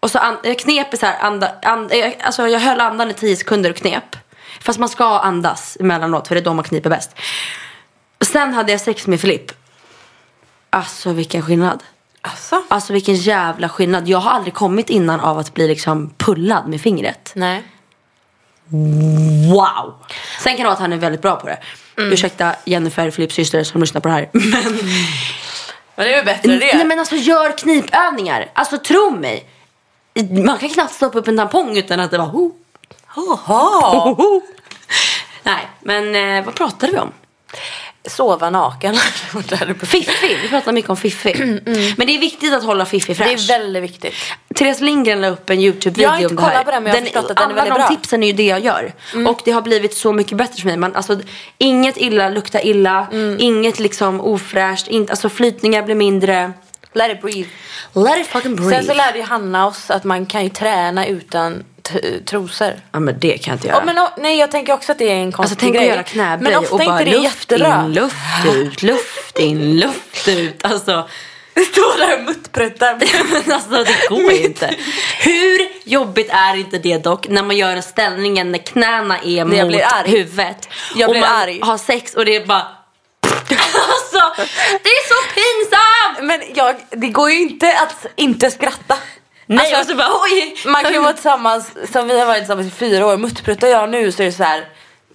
[0.00, 3.36] Och så an, jag knep så här, anda, and, alltså jag höll andan i tio
[3.36, 4.16] sekunder och knep.
[4.60, 7.16] Fast man ska andas emellanåt för det är då man kniper bäst.
[8.20, 9.52] Sen hade jag sex med Filip.
[10.70, 11.82] Alltså vilken skillnad.
[12.20, 12.62] Alltså?
[12.68, 14.08] Alltså vilken jävla skillnad.
[14.08, 17.32] Jag har aldrig kommit innan av att bli liksom pullad med fingret.
[17.34, 17.62] Nej.
[18.68, 19.94] Wow!
[20.40, 21.58] Sen kan det vara att han är väldigt bra på det.
[21.96, 24.28] Ursäkta Jennifer, Filips syster som lyssnar på det här.
[24.32, 24.62] Men,
[25.94, 26.74] Men det är väl bättre det.
[26.76, 28.50] nej men alltså gör knipövningar.
[28.52, 29.48] Alltså tro mig.
[30.44, 32.52] Man kan knappt stoppa upp en tampong utan att det var ho,
[33.16, 33.98] Jaha.
[33.98, 34.42] ho, ho.
[35.42, 37.12] Nej, men eh, vad pratade vi om?
[38.10, 38.94] Sova naken.
[39.82, 41.60] Fiffi, vi pratar mycket om Fiffi.
[41.96, 43.50] Men det är viktigt att hålla Fiffi Det är fräsch.
[43.50, 44.14] väldigt viktigt.
[44.54, 46.50] Therese Lindgren la upp en YouTube-video Jag har inte om det här.
[46.50, 47.86] kollat på den, men jag har förstått att den är alla väldigt de bra.
[47.86, 47.96] Mm.
[47.96, 48.92] tipsen är ju det jag gör.
[49.28, 50.76] Och det har blivit så mycket bättre för mig.
[50.76, 51.20] Man, alltså,
[51.58, 53.36] inget illa luktar illa, Mm.
[53.40, 56.52] inget liksom ofräscht, inte, alltså flytningar blir mindre.
[56.92, 57.48] Let it breathe.
[57.94, 58.74] Let it fucking breathe.
[58.76, 61.64] Sen så lärde ju Hanna oss att man kan ju träna utan
[62.26, 62.72] trosor.
[62.92, 63.78] ja men det kan jag inte göra.
[63.78, 65.80] Ja, men, o- nej jag tänker också att det är en konstig alltså tänk att
[65.82, 65.88] grej.
[65.90, 67.82] göra knäböj Men ofta och bara luft jättebra.
[67.86, 68.14] in, luft
[68.54, 70.64] ut, luft in, luft ut.
[70.64, 71.08] Alltså,
[71.72, 72.98] Står där och muttpruttar.
[73.44, 74.74] men alltså det går ju inte.
[75.20, 79.48] Hur jobbigt är inte det dock när man gör en ställningen när knäna är jag
[79.48, 80.10] mot blir arg.
[80.10, 80.68] huvudet.
[80.94, 81.60] Jag och blir man arg.
[81.62, 82.66] har sex och det är bara...
[83.50, 84.42] alltså,
[84.82, 86.26] det är så pinsamt!
[86.28, 88.96] Men jag, det går ju inte att inte skratta.
[89.46, 90.56] Nej, Alltså, och så bara oj.
[90.66, 93.90] Man kan ju vara tillsammans, som vi har varit tillsammans i fyra år, muttpruttar jag
[93.90, 94.64] nu så är det så här.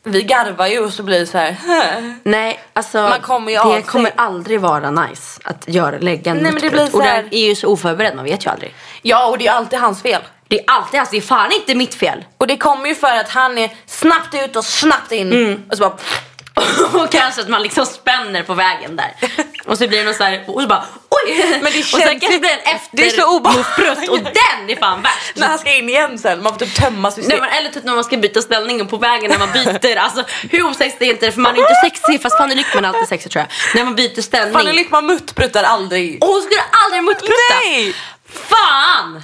[0.03, 1.51] Vi garvar ju och så blir det så här.
[1.51, 3.84] "Hä?" Nej, alltså Man kommer ju av det sig.
[3.84, 6.71] kommer aldrig vara nice att göra, lägga en Nej, men det muttprutt.
[6.73, 8.73] blir så Och här- den är ju så oförberedd, man vet ju aldrig.
[9.01, 10.21] Ja och det är alltid hans fel.
[10.47, 12.25] Det är alltid alltså, det är fan inte mitt fel.
[12.38, 15.63] Och det kommer ju för att han är snabbt ut och snabbt in.
[15.71, 15.97] Och så bara
[16.93, 19.16] och kanske att man liksom spänner på vägen där.
[19.66, 21.60] Och så blir det någon så här, och så bara oj!
[21.62, 23.36] Men det och sen känns kanske ju- det blir en efter det är så
[24.12, 25.36] och den är fan värst.
[25.36, 26.43] när han ska in igen sen.
[26.43, 27.41] Man får typ tömma Nej, systemet.
[27.41, 29.95] men, eller typ när man ska byta ställning och på vägen när man byter.
[29.97, 31.32] Alltså hur osexigt är inte det?
[31.32, 33.76] För man är inte sexig fast Fanny Lyckman är alltid sexig tror jag.
[33.76, 34.54] När man byter ställning.
[34.54, 36.24] Fanny Lyckman muttpruttar aldrig.
[36.24, 37.56] Och hon skulle aldrig muttprutta.
[37.66, 37.95] Nej!
[38.34, 39.24] Fan!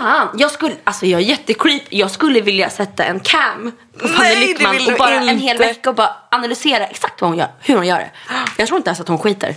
[0.00, 0.28] Fan!
[0.38, 1.82] Jag skulle, alltså jag är jättecreep.
[1.88, 5.44] Jag skulle vilja sätta en cam på Fanny Nej, Lyckman och bara en inte.
[5.44, 8.10] hel vecka och bara analysera exakt vad hon gör, hur hon gör det.
[8.56, 9.54] Jag tror inte ens att hon skiter.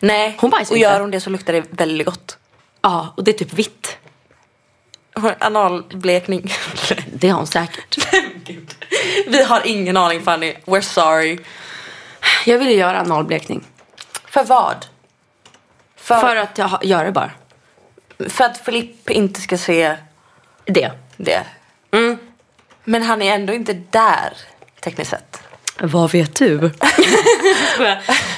[0.00, 0.88] Nej, Hon bajsar och inte.
[0.90, 2.38] gör hon det så luktar det väldigt gott.
[2.82, 3.96] Ja, och det är typ vitt.
[5.40, 6.52] Analblekning.
[7.12, 7.98] Det har hon säkert.
[8.44, 8.74] Gud.
[9.26, 10.54] Vi har ingen aning Fanny.
[10.64, 11.38] We're sorry.
[12.44, 13.64] Jag ville göra analblekning.
[14.26, 14.86] För vad?
[15.96, 17.30] För, För att jag gör det bara.
[18.28, 19.96] För att Filipp inte ska se
[20.64, 20.90] Det.
[21.16, 21.42] det.
[21.92, 22.18] Mm.
[22.84, 24.32] Men han är ändå inte där
[24.80, 25.42] tekniskt sett.
[25.80, 26.58] Vad vet du?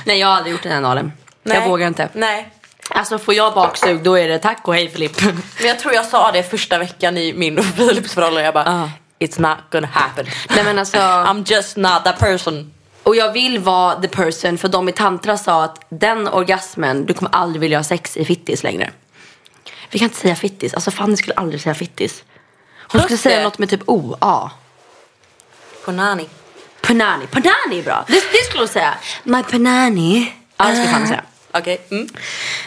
[0.04, 1.12] Nej jag har aldrig gjort den här analen.
[1.42, 2.08] Jag vågar inte.
[2.12, 2.48] Nej.
[2.90, 5.22] Alltså får jag baksug då är det tack och hej Filip.
[5.58, 8.42] Men jag tror jag sa det första veckan i min och Filips förhållande.
[8.44, 8.64] Jag bara,
[9.18, 9.26] Ja.
[9.26, 10.26] it's not gonna happen.
[10.48, 10.96] Nej men alltså.
[10.98, 12.72] I'm just not that person.
[13.02, 17.14] Och jag vill vara the person för de i tantra sa att den orgasmen, du
[17.14, 18.90] kommer aldrig vilja ha sex i fittis längre.
[19.90, 22.24] Vi kan inte säga fittis, alltså Fanny skulle aldrig säga fittis.
[22.88, 24.50] Hon skulle säga något med typ o, a.
[25.84, 26.28] Punani.
[26.82, 28.04] Panani, panani är bra.
[28.08, 28.94] Det, det skulle hon säga.
[29.22, 30.32] My panani.
[30.56, 31.22] Ja det skulle Fanny säga.
[31.52, 31.80] Okej.
[31.90, 32.08] Mm.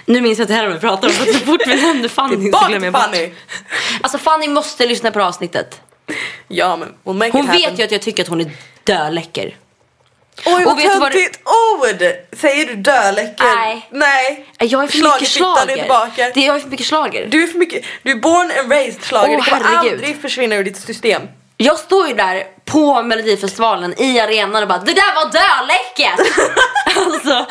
[0.06, 2.52] Nu minns jag inte heller vad vi pratar om för så fort vi nämnde Fanny
[2.52, 3.02] så glömmer jag bort.
[3.02, 3.32] Fanny.
[4.02, 5.82] Alltså Fanny måste lyssna på det här avsnittet.
[6.48, 7.62] Ja men we'll make Hon it happen.
[7.72, 8.52] vet ju att jag tycker att hon är
[8.84, 9.56] döläcker.
[10.46, 12.04] Oj Och vad töntigt ord!
[12.40, 13.56] Säger du döläcker?
[13.56, 13.88] Nej.
[13.92, 14.46] Nej.
[14.60, 15.76] Jag är för mycket är slager.
[15.76, 16.32] tillbaka.
[16.34, 17.28] Det, jag är för mycket slager.
[17.28, 19.30] Du är för mycket, du är born and raised schlager.
[19.30, 19.94] Åh, det kommer herregud.
[19.94, 21.22] aldrig försvinna ur ditt system.
[21.58, 26.20] Jag står ju där på Melodifestivalen i arenan och bara det där var döläckert!
[26.96, 27.46] alltså,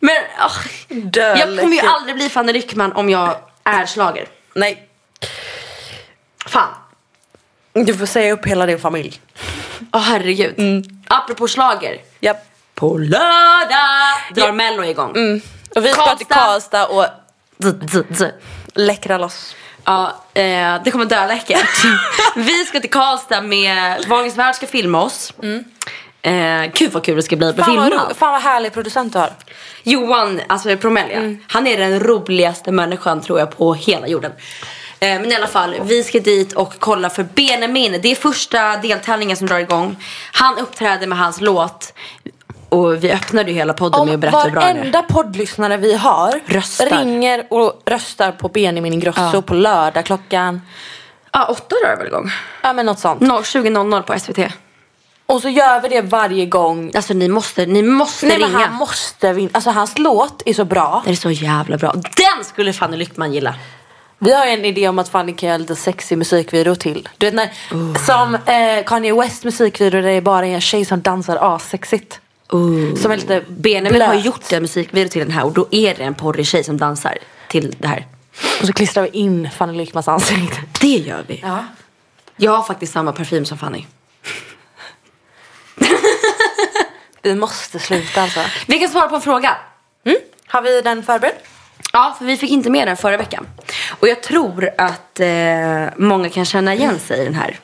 [0.00, 0.56] men åh,
[1.38, 4.26] jag kommer ju aldrig bli Fanny Lyckman om jag är slager.
[4.54, 4.88] Nej.
[6.46, 6.68] Fan.
[7.72, 9.20] Du får säga upp hela din familj.
[9.92, 10.54] Åh herregud.
[11.12, 11.98] Apropå slager.
[12.20, 12.44] Japp.
[12.74, 13.68] På lördag
[14.34, 14.52] drar Ja.
[14.52, 15.40] Mello igång.
[15.76, 16.86] Och vi ska till Karlstad.
[16.86, 17.06] Och
[18.74, 19.54] läckra loss.
[19.84, 21.84] Ja, eh, det kommer döläckert.
[22.36, 25.32] Vi ska till Karlstad med Wahlgrens Värld ska filma oss.
[26.22, 29.18] Eh, gud vad kul det ska bli att bli Fan vad, fan härlig producent du
[29.18, 29.30] har.
[29.82, 34.32] Johan, alltså Promelia, han är den roligaste människan tror jag på hela jorden.
[35.02, 37.98] Eh, men i alla fall, vi ska dit och kolla för Benjamin.
[38.02, 39.96] Det är första deltävlingen som drar igång.
[40.32, 41.92] Han uppträder med hans låt.
[42.68, 44.78] Och vi öppnade ju hela podden med att Om berätta hur bra den är.
[44.78, 46.86] varenda poddlyssnare vi har Röstar.
[47.04, 49.42] ringer och röstar på Benjamin Ingrosso Ja.
[49.42, 50.60] på lördag klockan,
[51.32, 52.30] Ja, åtta drar det väl igång?
[52.62, 53.20] ja men något sånt.
[53.20, 54.38] No, 20.00 på SVT.
[55.26, 56.92] Och så gör vi det varje gång.
[56.94, 58.66] Alltså ni måste, ni måste Nej men ringa.
[58.66, 59.50] han måste vinna.
[59.52, 61.00] Alltså hans låt är så bra.
[61.04, 61.92] Den är så jävla bra.
[61.92, 63.54] Den skulle Fanny Lyckman gilla.
[64.24, 67.08] Vi har en idé om att Fanny kan göra lite sexig musikvideo till.
[67.18, 67.50] Du vet när,
[68.06, 72.20] som eh, Kanye West musikvideo där det är bara en tjej som dansar assexigt.
[73.02, 74.08] Som är lite Benjamin blöt.
[74.08, 76.76] har gjort en musikvideo till den här och då är det en porrig tjej som
[76.76, 77.18] dansar
[77.48, 78.06] till det här.
[78.60, 80.56] Och så klistrar vi in Fanny Lyckmans ansikte.
[80.80, 81.40] Det gör vi.
[81.42, 81.64] Ja.
[82.36, 83.84] Jag har faktiskt samma parfym som Fanny.
[87.22, 88.40] Vi måste sluta alltså.
[88.66, 89.56] Vi kan svara på en fråga.
[90.46, 91.34] Har vi den förberedd?
[91.92, 93.46] Ja, för vi fick inte med den förra veckan.
[94.00, 97.58] Och jag tror att eh, många kan känna igen sig i den här.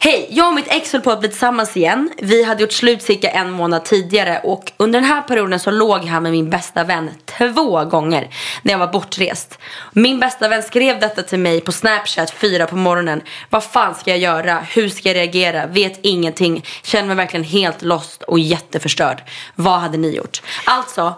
[0.00, 2.10] Hej, jag och mitt ex höll på att bli tillsammans igen.
[2.18, 6.04] Vi hade gjort slut cirka en månad tidigare och under den här perioden så låg
[6.04, 8.28] han med min bästa vän två gånger
[8.62, 9.58] när jag var bortrest.
[9.92, 13.22] Min bästa vän skrev detta till mig på Snapchat fyra på morgonen.
[13.50, 14.60] Vad fan ska jag göra?
[14.60, 15.66] Hur ska jag reagera?
[15.66, 16.64] Vet ingenting.
[16.82, 19.22] Känner mig verkligen helt lost och jätteförstörd.
[19.54, 20.42] Vad hade ni gjort?
[20.64, 21.14] Alltså,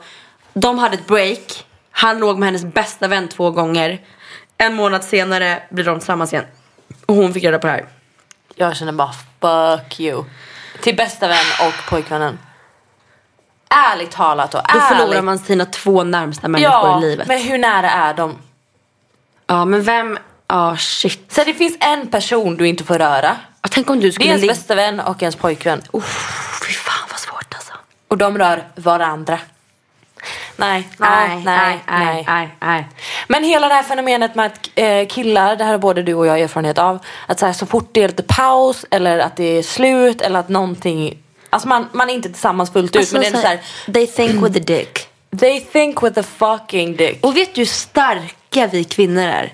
[0.55, 1.65] de hade ett break.
[1.97, 4.01] Han låg med hennes bästa vän två gånger.
[4.59, 6.45] En månad senare blir de tillsammans igen.
[7.07, 7.87] Och hon fick reda på det här.
[8.55, 10.25] Jag känner bara fuck you.
[10.83, 12.39] Till bästa vän och pojkvännen.
[13.69, 14.99] Ärligt talat och Då ärligt.
[14.99, 17.29] förlorar man sina två närmsta människor ja, i livet.
[17.29, 18.39] men hur nära är de?
[19.47, 20.19] Ja men vem,
[20.49, 21.33] ja shit.
[21.33, 23.37] Så det finns en person du inte får röra.
[23.63, 25.83] Ja, tänk om du Det är skulle ens bästa vän och ens pojkvän.
[25.93, 27.73] Uff, fy fan vad svårt alltså.
[28.09, 29.39] Och de rör varandra.
[30.57, 32.87] Nej, Nej, nej, nej, nej, nej.
[33.29, 36.27] Men hela det här fenomenet med att eh, killar, det här har både du och
[36.27, 39.45] jag erfarenhet av, att så, här, så fort det är lite paus eller att det
[39.59, 41.19] är slut eller att någonting,
[41.51, 43.61] alltså man, man är inte tillsammans fullt ut Alltså, men det är så här,
[43.93, 45.09] they think with the dick.
[45.41, 47.25] they think with the fucking dick.
[47.25, 49.53] Och vet du hur starka vi kvinnor är?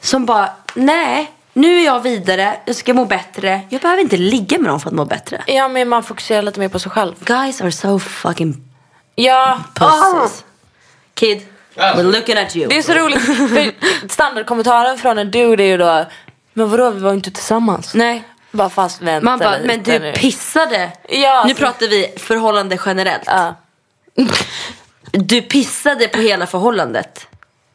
[0.00, 3.60] Som bara, nej, nu är jag vidare, jag ska må bättre.
[3.68, 5.42] Jag behöver inte ligga med någon för att må bättre.
[5.46, 7.14] Ja men man fokuserar lite mer på sig själv.
[7.24, 8.56] Guys are so fucking
[9.14, 10.44] Ja, pussies.
[11.14, 11.46] Kid,
[11.76, 12.68] we're looking at you.
[12.68, 13.72] det är så roligt för
[14.08, 16.06] standardkommentaren från en dude är ju då,
[16.52, 17.94] men vadå vi var ju inte tillsammans.
[17.94, 18.24] Nej.
[18.52, 20.12] Bara fast vänta Man bara, lite men du nu.
[20.12, 20.90] pissade.
[21.08, 23.22] Ja, nu alltså- pratar vi förhållande generellt.
[23.26, 23.54] Ja.
[25.12, 27.26] Du pissade på hela förhållandet.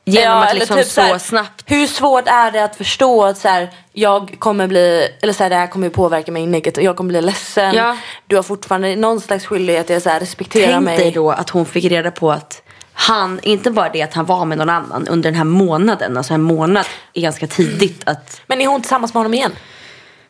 [0.05, 1.63] Genom att eller liksom typ så här, snabbt.
[1.65, 5.49] Hur svårt är det att förstå att så här, jag kommer bli, eller så här,
[5.49, 7.75] det här kommer påverka mig negativt, jag kommer bli ledsen.
[7.75, 7.97] Ja.
[8.27, 10.97] Du har fortfarande någon slags skyldighet att så här, respektera Tänk mig.
[10.97, 12.61] dig då att hon fick reda på att
[12.93, 16.17] han, inte bara det att han var med någon annan under den här månaden.
[16.17, 19.51] Alltså en månad är ganska tidigt att Men är hon tillsammans med honom igen?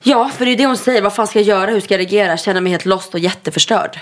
[0.03, 1.01] Ja, för det är det hon säger.
[1.01, 1.71] Vad fan ska jag göra?
[1.71, 2.37] Hur ska jag reagera?
[2.37, 3.99] Känner mig helt lost och jätteförstörd.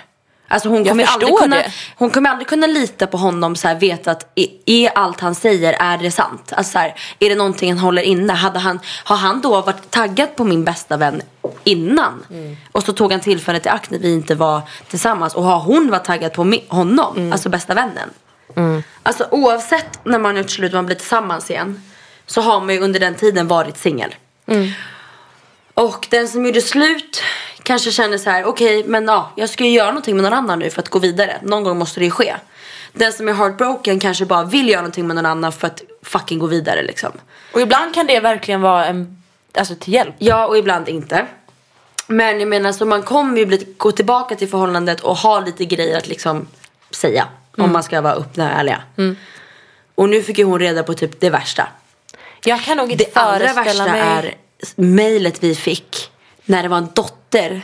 [0.53, 1.71] Alltså hon kommer, aldrig kunna, det.
[1.95, 5.35] hon kommer aldrig kunna lita på honom så här, veta att är, är allt han
[5.35, 6.53] säger, är det sant?
[6.55, 8.33] Alltså så här, är det någonting han håller inne?
[8.33, 11.21] Hade han, har han då varit taggad på min bästa vän
[11.63, 12.25] innan?
[12.29, 12.57] Mm.
[12.71, 15.35] Och så tog han tillfället i akt när vi inte var tillsammans.
[15.35, 17.17] Och har hon varit taggad på honom?
[17.17, 17.31] Mm.
[17.31, 18.09] Alltså bästa vännen?
[19.03, 21.81] Alltså oavsett när man gjort slut man blir tillsammans igen.
[22.25, 24.15] Så har man ju under den tiden varit singel.
[25.73, 27.21] Och den som gjorde slut
[27.63, 30.59] kanske känner så här: okej men ja, jag ska ju göra någonting med någon annan
[30.59, 31.39] nu för att gå vidare.
[31.41, 32.35] Någon gång måste det ju ske.
[32.93, 36.39] Den som är heartbroken kanske bara vill göra någonting med någon annan för att fucking
[36.39, 37.11] gå vidare liksom.
[37.53, 40.15] Och ibland kan det verkligen vara en, alltså till hjälp.
[40.17, 41.25] Ja och ibland inte.
[42.07, 45.65] Men jag menar så man kommer ju bli, gå tillbaka till förhållandet och ha lite
[45.65, 46.47] grejer att liksom
[46.91, 47.27] säga.
[47.57, 48.81] Om man ska vara öppna och ärliga.
[49.95, 51.67] Och nu fick ju hon reda på typ det värsta.
[52.43, 54.01] Jag kan nog inte Det allra föreställa värsta mig.
[54.01, 54.35] är
[54.75, 56.11] mejlet vi fick
[56.45, 57.61] när det var en dotter.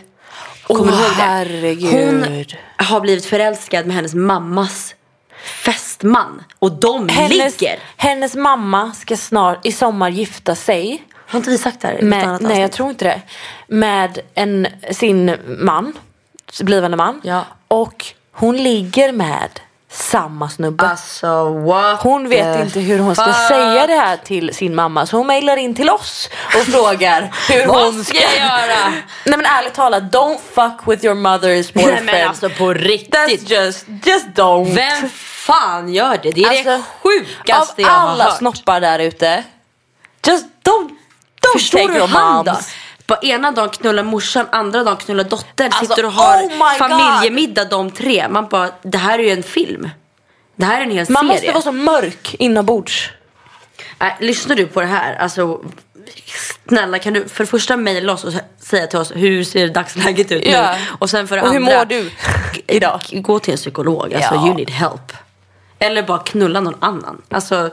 [0.63, 1.21] Kommer du ihåg det?
[1.21, 2.57] herregud.
[2.77, 4.95] Hon har blivit förälskad med hennes mammas
[5.43, 6.43] fästman.
[6.59, 7.79] Och de hennes, ligger.
[7.97, 11.03] hennes mamma ska snart i sommar gifta sig.
[11.15, 13.21] Har inte vi sagt det här Med, nej jag tror inte det.
[13.67, 15.93] Med en, sin man,
[16.61, 17.21] blivande man.
[17.23, 17.45] Ja.
[17.67, 19.59] Och hon ligger med
[19.91, 20.87] samma snubbe.
[20.87, 21.27] Alltså
[22.01, 25.57] Hon vet inte hur hon ska säga det här till sin mamma så hon mejlar
[25.57, 28.89] in till oss och frågar hur hon ska göra?
[29.25, 32.05] Nej men ärligt talat, don't fuck with your mother's boyfriend.
[32.05, 33.13] Nej men alltså på riktigt.
[33.13, 34.73] That's just, just don't.
[34.75, 36.31] Vem fan gör det?
[36.31, 38.37] Det är det Alltså, sjukaste Av jag har alla hört.
[38.37, 39.43] snoppar där ute,
[40.27, 42.57] just don't, don't Förstår take your han då?
[43.09, 45.65] På ena dagen knullar morsan, andra dagen knullar dotter.
[45.65, 48.27] Alltså, Sitter och har oh familjemiddag de tre.
[48.29, 49.89] Man bara, det här är ju en film.
[50.55, 51.33] Det här är en hel Man serie.
[51.33, 53.09] måste vara så mörk inombords.
[53.99, 55.15] Nej, lyssnar du på det här?
[55.15, 55.61] Alltså,
[56.69, 60.31] snälla kan du för det första mejla oss och säga till oss hur ser dagsläget
[60.31, 60.71] ut Ja.
[60.71, 60.77] nu?
[60.99, 61.77] Och sen för det Och hur andra.
[61.77, 62.11] mår du
[62.67, 63.01] idag?
[63.11, 64.13] Gå till en psykolog.
[64.13, 64.45] Alltså Ja.
[64.47, 65.13] you need help.
[65.79, 67.21] Eller bara knulla någon annan.
[67.29, 67.69] Alltså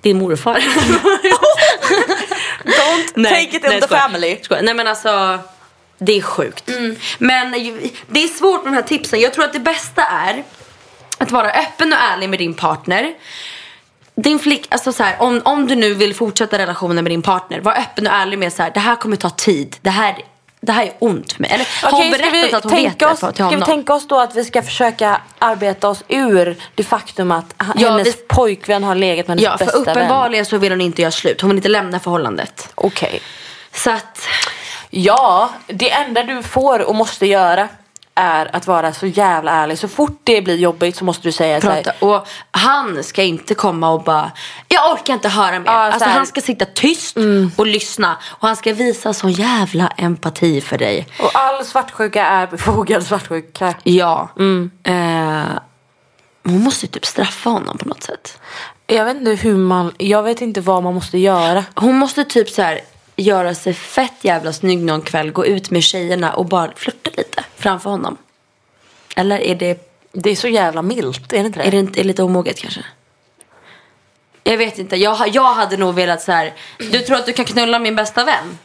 [0.00, 0.64] din morfar.
[2.64, 4.00] Don't take it in the skojar.
[4.00, 4.38] family.
[4.42, 4.62] Skojar.
[4.62, 5.38] Nej men alltså
[5.98, 6.70] det är sjukt.
[7.18, 9.20] Men ju- det är svårt med de här tipsen.
[9.20, 10.44] Jag tror att det bästa är
[11.18, 13.14] att vara öppen och ärlig med din partner.
[14.16, 17.60] Din flick, alltså så här, om, om du nu vill fortsätta relationen med din partner,
[17.60, 19.76] var öppen och ärlig med så här, det här kommer ta tid.
[19.80, 20.16] Det här,
[20.64, 21.50] det här är ont för mig.
[21.54, 23.66] Eller har hon berättat vi, att hon vet det oss, för, till ska vi honom?
[23.66, 28.06] tänka oss då att vi ska försöka arbeta oss ur det faktum att Ja, hennes
[28.08, 29.96] vi- pojkvän har legat med hennes Ja, för bästa vän?
[29.96, 31.40] uppenbarligen så vill hon inte göra slut.
[31.40, 32.68] Hon vill inte lämna förhållandet.
[32.74, 33.20] Okej.
[33.72, 34.18] Så att,
[34.90, 37.68] Ja, det enda du får och måste göra
[38.14, 39.78] är att vara så jävla ärlig.
[39.78, 41.90] Så fort det blir jobbigt så måste du säga så prata.
[41.90, 42.08] här.
[42.08, 44.32] Och han ska inte komma och bara,
[44.68, 45.66] jag orkar inte höra mer.
[45.66, 47.16] Ja, så alltså han ska sitta tyst
[47.56, 48.16] och lyssna.
[48.24, 51.08] Och han ska visa sån jävla empati för dig.
[51.20, 53.74] Och all svartsjuka är befogad svartsjuka.
[53.82, 54.28] Ja.
[54.84, 55.58] Eh,
[56.44, 58.40] hon måste ju typ straffa honom på något sätt.
[58.86, 61.64] Jag vet inte hur man, jag vet inte vad man måste göra.
[61.74, 62.80] Hon måste typ så här
[63.16, 67.44] göra sig fett jävla snygg någon kväll, gå ut med tjejerna och bara flirta lite
[67.56, 68.16] framför honom.
[69.16, 71.64] Eller är det, Det är så jävla milt, är det inte det?
[71.66, 72.80] är det inte, är lite omoget kanske?
[74.44, 76.52] Jag vet inte, jag, jag hade nog velat så här.
[76.78, 78.58] du tror att du kan knulla min bästa vän?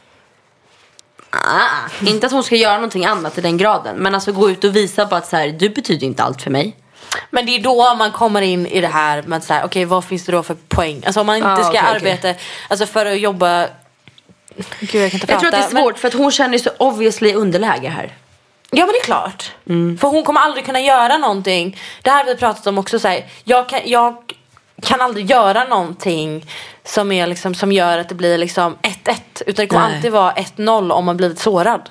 [1.29, 3.95] Ah, inte att hon ska göra någonting annat i den graden.
[3.97, 6.51] Men alltså gå ut och visa på att så här, du betyder inte allt för
[6.51, 6.75] mig.
[7.29, 10.05] Men det är då man kommer in i det här med så här, okej vad
[10.05, 11.03] finns det då för poäng?
[11.05, 11.79] Alltså om man inte Ah, ska okej.
[11.79, 12.33] arbeta,
[12.67, 13.67] alltså för att jobba
[14.79, 16.31] Gud jag kan inte Jag tror att det är prata, men- svårt för att hon
[16.31, 18.13] känner sig obviously underläge här.
[18.71, 19.51] Ja men det är klart.
[19.69, 19.97] Mm.
[19.97, 21.77] För hon kommer aldrig kunna göra någonting.
[22.01, 22.99] Det här har vi pratat om också.
[22.99, 24.15] Så här, jag, kan, jag
[24.81, 26.45] kan aldrig göra någonting
[26.83, 29.15] som, är liksom, som gör att det blir liksom 1-1.
[29.45, 29.95] Utan det kommer Nej.
[29.95, 31.89] alltid vara 1-0 om man blivit sårad.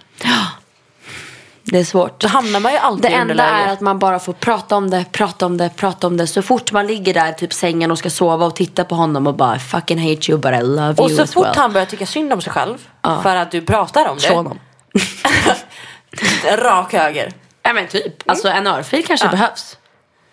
[1.71, 2.21] Det är svårt.
[2.21, 3.65] Då hamnar man ju alltid Det i enda underläge.
[3.69, 6.27] är att man bara får prata om det, prata om det, prata om det.
[6.27, 9.35] Så fort man ligger där typ sängen och ska sova och titta på honom och
[9.35, 11.57] bara fucking hate you but I love Och you så as fort well.
[11.57, 12.79] han börjar tycka synd om sig själv.
[13.03, 13.23] Ja.
[13.23, 14.23] För att du pratar om det.
[14.23, 14.59] Slå honom.
[16.59, 17.33] Rak höger.
[17.63, 18.31] Ja men typ.
[18.31, 19.31] Alltså en örfil kanske Ja.
[19.31, 19.77] behövs.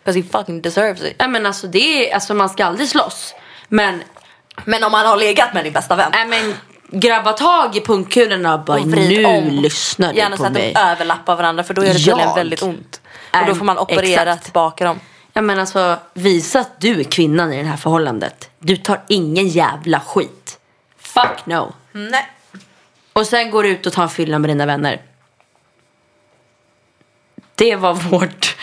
[0.05, 1.15] Because he fucking deserves it.
[1.17, 3.33] Ja men alltså det är, alltså man ska aldrig slåss.
[3.67, 4.03] Men,
[4.65, 6.11] Men om man har legat med din bästa vän.
[6.13, 6.53] nej men
[6.87, 9.43] grabba tag i pungkulorna och bara och nu om.
[9.49, 10.73] lyssnar du Gärna på så att mig.
[10.73, 13.01] de överlappar varandra för då gör det tydligen väldigt ont.
[13.33, 14.43] Och då får man operera exakt.
[14.43, 14.99] tillbaka dem.
[15.33, 18.49] Ja men alltså visa att du är kvinnan i det här förhållandet.
[18.59, 20.59] Du tar ingen jävla skit.
[20.97, 21.73] Fuck no.
[21.91, 22.29] Nej.
[23.13, 25.01] Och sen går du ut och tar en fylla med dina vänner.
[27.55, 28.54] Det var vårt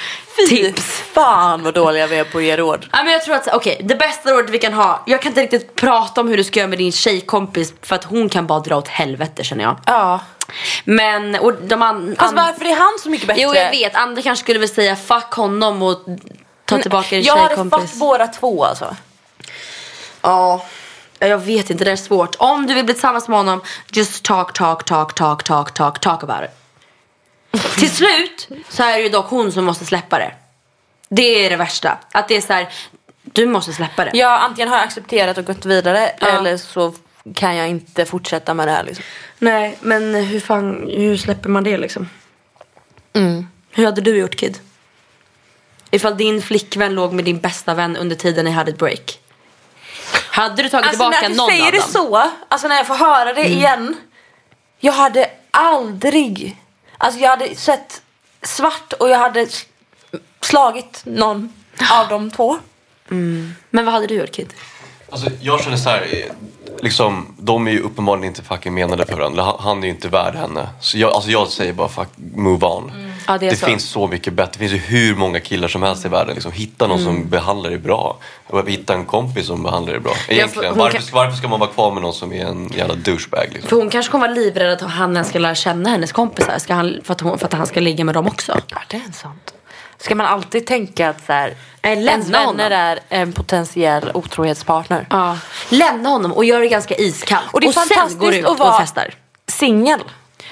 [0.49, 0.85] tips.
[1.13, 2.87] Fan vad dåliga vi är på att ge råd.
[2.93, 5.03] Ja, men jag tror att, okej, det bästa rådet vi kan ha.
[5.07, 8.05] Jag kan inte riktigt prata om hur du ska göra med din tjejkompis för att
[8.05, 9.77] hon kan bara dra åt helvete känner jag.
[9.87, 10.21] Ja.
[10.85, 13.43] Men, och de an, Fast varför är han så mycket bättre?
[13.43, 15.99] Jo jag vet, andra kanske skulle väl säga fuck honom och
[16.65, 17.91] ta tillbaka din Jag hade tjejkompis.
[17.91, 18.97] fått båda två alltså.
[20.23, 20.65] Ja,
[21.19, 22.37] jag vet inte, det är svårt.
[22.39, 23.61] Om du vill bli tillsammans med honom,
[23.93, 26.51] just talk, talk, talk, talk, talk, talk, talk about it.
[27.79, 30.33] Till slut så är det ju dock hon som måste släppa det.
[31.09, 31.99] Det är det värsta.
[32.13, 32.69] Att det är så här,
[33.23, 34.11] du måste släppa det.
[34.15, 36.27] Ja, antingen har jag accepterat och gått vidare Ja.
[36.27, 36.95] eller så
[37.35, 39.05] kan jag inte fortsätta med det här liksom.
[39.39, 42.09] Nej, men hur fan, hur släpper man det liksom?
[43.71, 44.59] Hur hade du gjort Kid?
[45.91, 49.19] Ifall din flickvän låg med din bästa vän under tiden ni hade ett break.
[50.31, 51.89] Hade du tagit Alltså tillbaka när du någon säger av det dem?
[51.91, 53.97] så, alltså när jag får höra det igen.
[54.81, 56.57] Jag hade aldrig,
[57.03, 58.03] alltså jag hade sett
[58.43, 59.47] svart och jag hade
[60.41, 61.53] slagit någon
[61.93, 62.59] av de två.
[63.71, 64.53] Men vad hade du gjort Kid?
[65.11, 66.33] Alltså, jag känner så här, eh,
[66.83, 69.55] liksom, de är ju uppenbarligen inte fucking menade för varandra.
[69.59, 70.69] Han, är ju inte värd henne.
[70.81, 73.12] Så jag, alltså jag säger bara fuck, move on.
[73.27, 73.67] Ja, det det så.
[73.67, 74.51] finns så mycket bättre.
[74.53, 76.35] Det finns ju hur många killar som helst i världen.
[76.35, 77.15] Liksom, hitta någon Mm.
[77.15, 78.17] som behandlar dig bra.
[78.47, 80.13] Och hitta en kompis som behandlar dig bra.
[80.29, 80.79] Egentligen.
[80.79, 83.47] varför, kan- varför ska man vara kvar med någon som är en jävla douchebag?
[83.53, 83.69] Liksom?
[83.69, 86.75] För hon kanske kommer vara livrädd att han ens ska lära känna hennes kompisar ska
[86.75, 88.61] han, för, att hon, för att han ska ligga med dem också.
[88.69, 89.55] Ja, det är sant.
[89.99, 92.61] Ska man alltid tänka att så här, lämna ens vänner honom.
[92.73, 95.07] är en potentiell otrohetspartner?
[95.11, 95.39] Ja.
[95.69, 97.45] Lämna honom och gör det ganska iskallt.
[97.53, 99.15] Och det är sen fantastiskt går du ut att vara och festar.
[99.49, 100.01] Singel.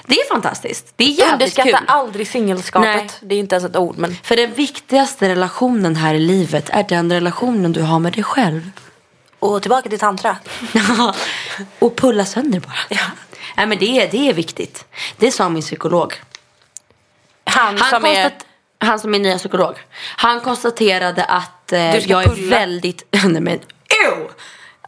[0.05, 0.93] Det är fantastiskt.
[0.95, 1.87] Det är jävligt Underskatta kul.
[1.87, 2.95] aldrig singelskapet.
[2.95, 3.09] Nej.
[3.21, 6.83] Det är inte ens ett ord men För den viktigaste relationen här i livet är
[6.83, 8.71] den relationen du har med dig själv.
[9.39, 10.37] Och tillbaka till tantra.
[11.79, 12.79] och pulla sönder bara.
[12.89, 13.05] Ja.
[13.57, 14.85] Nej, men det, är, det är viktigt.
[15.17, 16.13] Det sa min psykolog.
[17.43, 18.31] Han, Han, som är...
[18.77, 19.75] han som är nya psykolog.
[19.99, 23.03] Han konstaterade att eh, jag är väldigt...
[23.23, 23.59] Nej men
[24.07, 24.29] ew!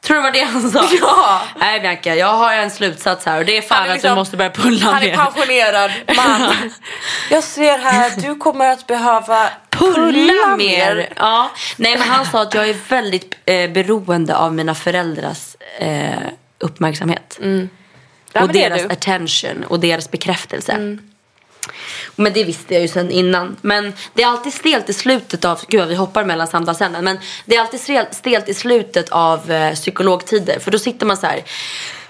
[0.04, 0.84] Tror du det var det han sa?
[1.02, 1.42] Ja.
[1.60, 4.16] Nej Bianca, jag har en slutsats här och det är fan är att du liksom-
[4.16, 5.16] måste börja pulla Han är mer.
[5.16, 6.54] pensionerad man.
[7.30, 11.14] Jag ser här att du kommer att behöva Pulla mer.
[11.16, 11.50] Ja.
[11.78, 16.10] Nej men han sa att jag är väldigt eh, beroende av mina föräldrars eh,
[16.60, 17.40] uppmärksamhet.
[18.34, 18.80] Ja, och deras.
[18.80, 18.92] Mm.
[18.92, 20.98] attention och deras bekräftelse.
[22.16, 23.56] Men det visste jag ju sedan innan.
[23.62, 27.04] Men det är alltid stelt i slutet av, gud vi hoppar mellan samtalsämnen.
[27.04, 30.60] Men det är alltid stel- stelt i slutet av eh, psykologtider.
[30.60, 31.44] För då sitter man så här.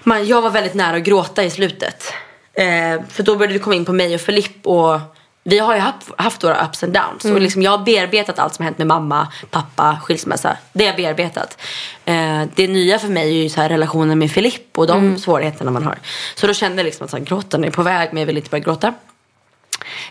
[0.03, 2.13] Man, jag var väldigt nära att gråta i slutet.
[2.53, 4.99] Eh, för då började vi komma in på mig och Filipp och
[5.45, 7.25] vi har ju haft, haft våra ups and downs.
[7.25, 10.57] Och liksom jag har bearbetat allt som hänt med mamma, pappa, skilsmässa.
[10.73, 11.57] Det har jag bearbetat.
[12.05, 15.71] Eh, det nya för mig är ju så här relationen med Filipp och de svårigheterna
[15.71, 15.97] man har.
[16.35, 18.37] Så då kände jag liksom att så här, gråten är på väg men jag vill
[18.37, 18.93] inte börja gråta.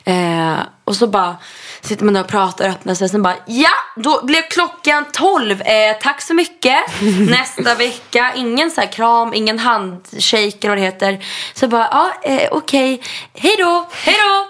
[0.05, 1.37] Eh, och så bara
[1.81, 3.09] sitter man där och pratar och öppnar sig.
[3.09, 5.61] Sen bara ja, då blev klockan 12.
[5.63, 6.79] Eh, tack så mycket.
[7.31, 8.33] Nästa vecka.
[8.37, 11.25] Ingen så här kram, ingen handshake eller vad det heter.
[11.55, 13.03] Så bara ja, eh, okej.
[13.35, 14.49] Hej då, hej då.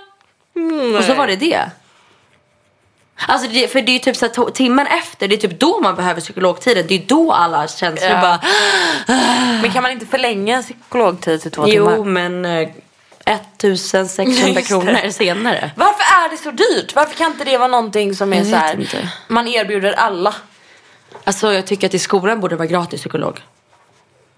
[0.99, 1.70] Och så var det det.
[3.29, 5.81] Alltså det, för det är ju typ så här, timmen efter, det är typ då
[5.81, 6.85] man behöver psykologtiden.
[6.89, 8.20] Det är då alla känslor Ja.
[8.20, 8.41] bara
[9.62, 12.05] Men kan man inte förlänga en psykologtid till två Jo timmar?
[12.05, 12.68] men eh,
[13.27, 14.62] 1600 Just det.
[14.62, 15.70] kronor senare.
[15.77, 16.95] Varför är det så dyrt?
[16.95, 19.09] Varför kan inte det vara någonting som är så här, inte.
[19.29, 20.35] man erbjuder alla?
[21.25, 23.41] Alltså jag tycker att i skolan borde det vara gratis psykolog.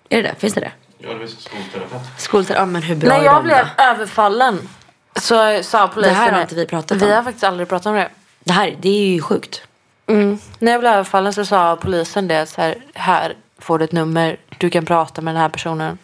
[0.09, 0.35] Är det det?
[0.39, 0.73] Finns det det?
[0.99, 2.03] Ja, det är skolterapeut.
[2.19, 3.83] Skolter, ja men hur bra När är jag blev då?
[3.83, 4.69] överfallen
[5.17, 6.15] så sa polisen...
[6.15, 6.99] Det här har inte vi pratat om.
[7.09, 8.09] Vi har faktiskt aldrig pratat om det.
[8.45, 9.63] Det här, det är ju sjukt.
[10.07, 10.39] Mm.
[10.59, 14.37] När jag blev överfallen så sa polisen det så här, här får du ett nummer,
[14.59, 15.99] du kan prata med den här personen.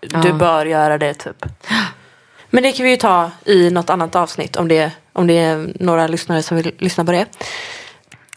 [0.00, 0.34] Du Ja.
[0.34, 1.46] bör göra det typ.
[2.54, 5.72] Men det kan vi ju ta i något annat avsnitt om det, om det är
[5.80, 7.26] några lyssnare som vill lyssna på det.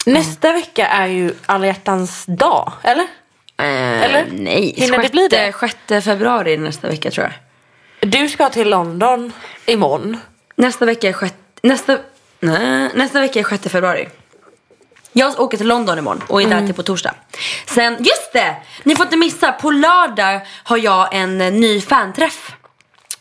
[0.06, 3.02] Nästa vecka är ju alla hjärtans dag, eller?
[3.58, 4.26] Eh, Eller?
[4.32, 5.54] Nej, Hinner det bli det?
[5.88, 8.10] 6 februari nästa vecka tror jag.
[8.10, 9.32] Du ska till London
[9.66, 10.16] imorgon.
[10.56, 11.34] Nästa vecka är 6...
[11.62, 11.98] Nästa,
[12.40, 14.08] nej, nästa vecka är 6 februari.
[15.12, 17.14] Jag åker till London imorgon och är där till på torsdag.
[17.66, 18.56] Sen, just det!
[18.84, 22.52] Ni får inte missa, på lördag har jag en eh, ny fanträff.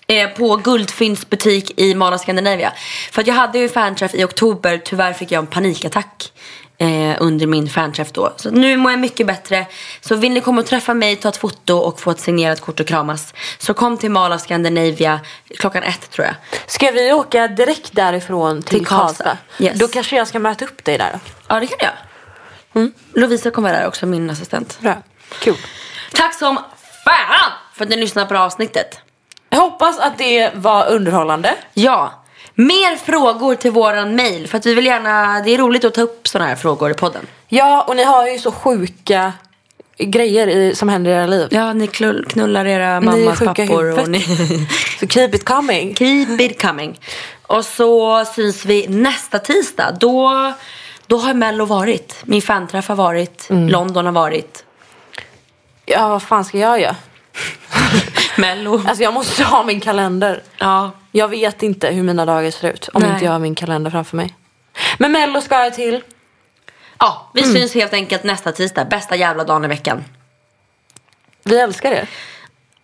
[0.08, 2.74] Eh, på Guldfynds butik i Mall of Scandinavia.
[3.12, 6.32] För att jag hade ju fanträff i oktober, tyvärr fick jag en panikattack.
[6.78, 8.34] Eh, under min fanträff då.
[8.36, 9.66] Så nu mår jag mycket bättre.
[10.02, 12.80] Så vill ni komma och träffa mig, ta ett foto och få ett signerat kort
[12.80, 13.34] och kramas.
[13.58, 15.20] Så kom till Mall of Scandinavia
[15.58, 16.36] klockan ett tror jag.
[16.68, 19.24] Ska vi åka direkt därifrån till, Till Karlstad.
[19.24, 19.38] Karlstad?
[19.64, 19.80] Yes.
[19.80, 21.20] Då kanske jag ska möta upp dig där då.
[21.48, 21.94] Ja det kan jag.
[22.82, 22.94] Mm.
[23.14, 24.80] Lovisa kommer vara där också, min assistent.
[24.82, 25.04] Bra.
[25.40, 25.58] Kul.
[26.14, 26.60] Tack som
[27.06, 29.00] fan för att ni lyssnade på det här avsnittet.
[29.56, 31.56] Jag hoppas att det var underhållande.
[31.74, 32.24] Ja,
[32.56, 34.48] mer frågor till våran mail.
[34.48, 36.94] För att vi vill gärna, det är roligt att ta upp sådana här frågor i
[36.94, 37.28] podden.
[37.48, 39.34] Ja, och ni har ju så sjuka
[39.98, 41.48] grejer i, som händer i era liv.
[41.52, 44.00] Ja, ni klull, knullar era Ni mammas sjuka i pappor.
[44.00, 44.20] Och ni...
[45.00, 45.96] Så keep it coming.
[45.96, 47.00] Keep it coming.
[47.48, 49.98] Och så syns vi nästa tisdag.
[50.00, 50.54] Då,
[51.08, 52.16] då har Mello varit.
[52.24, 53.48] Min fanträff har varit.
[53.50, 54.64] London har varit.
[55.86, 56.96] Ja, vad fan ska jag göra?
[58.38, 58.82] Mello.
[58.88, 60.44] Alltså jag måste ha min kalender.
[60.58, 60.92] Ja.
[61.12, 63.12] Jag vet inte hur mina dagar ser ut om Nej.
[63.12, 64.36] inte jag har min kalender framför mig.
[64.98, 66.04] Men Mello ska jag till.
[67.00, 68.86] Ja, vi syns helt enkelt nästa tisdag.
[68.86, 70.04] Bästa jävla dagen i veckan.
[71.44, 72.08] Vi älskar er.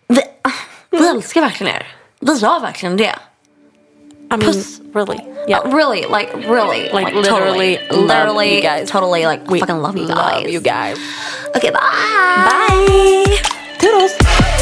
[0.08, 0.20] Vi,
[0.90, 1.86] vi älskar verkligen er.
[2.20, 3.14] Vi gör verkligen det.
[4.32, 4.80] I mean, Puss.
[4.94, 5.18] really.
[5.48, 8.90] Uh, really, like really, Like, literally love literally, you guys.
[8.90, 10.16] totally, like We fucking love you guys.
[10.16, 10.98] Love you guys.
[11.56, 12.44] Okay, bye.
[12.46, 13.42] Bye.
[13.78, 14.61] Toodles.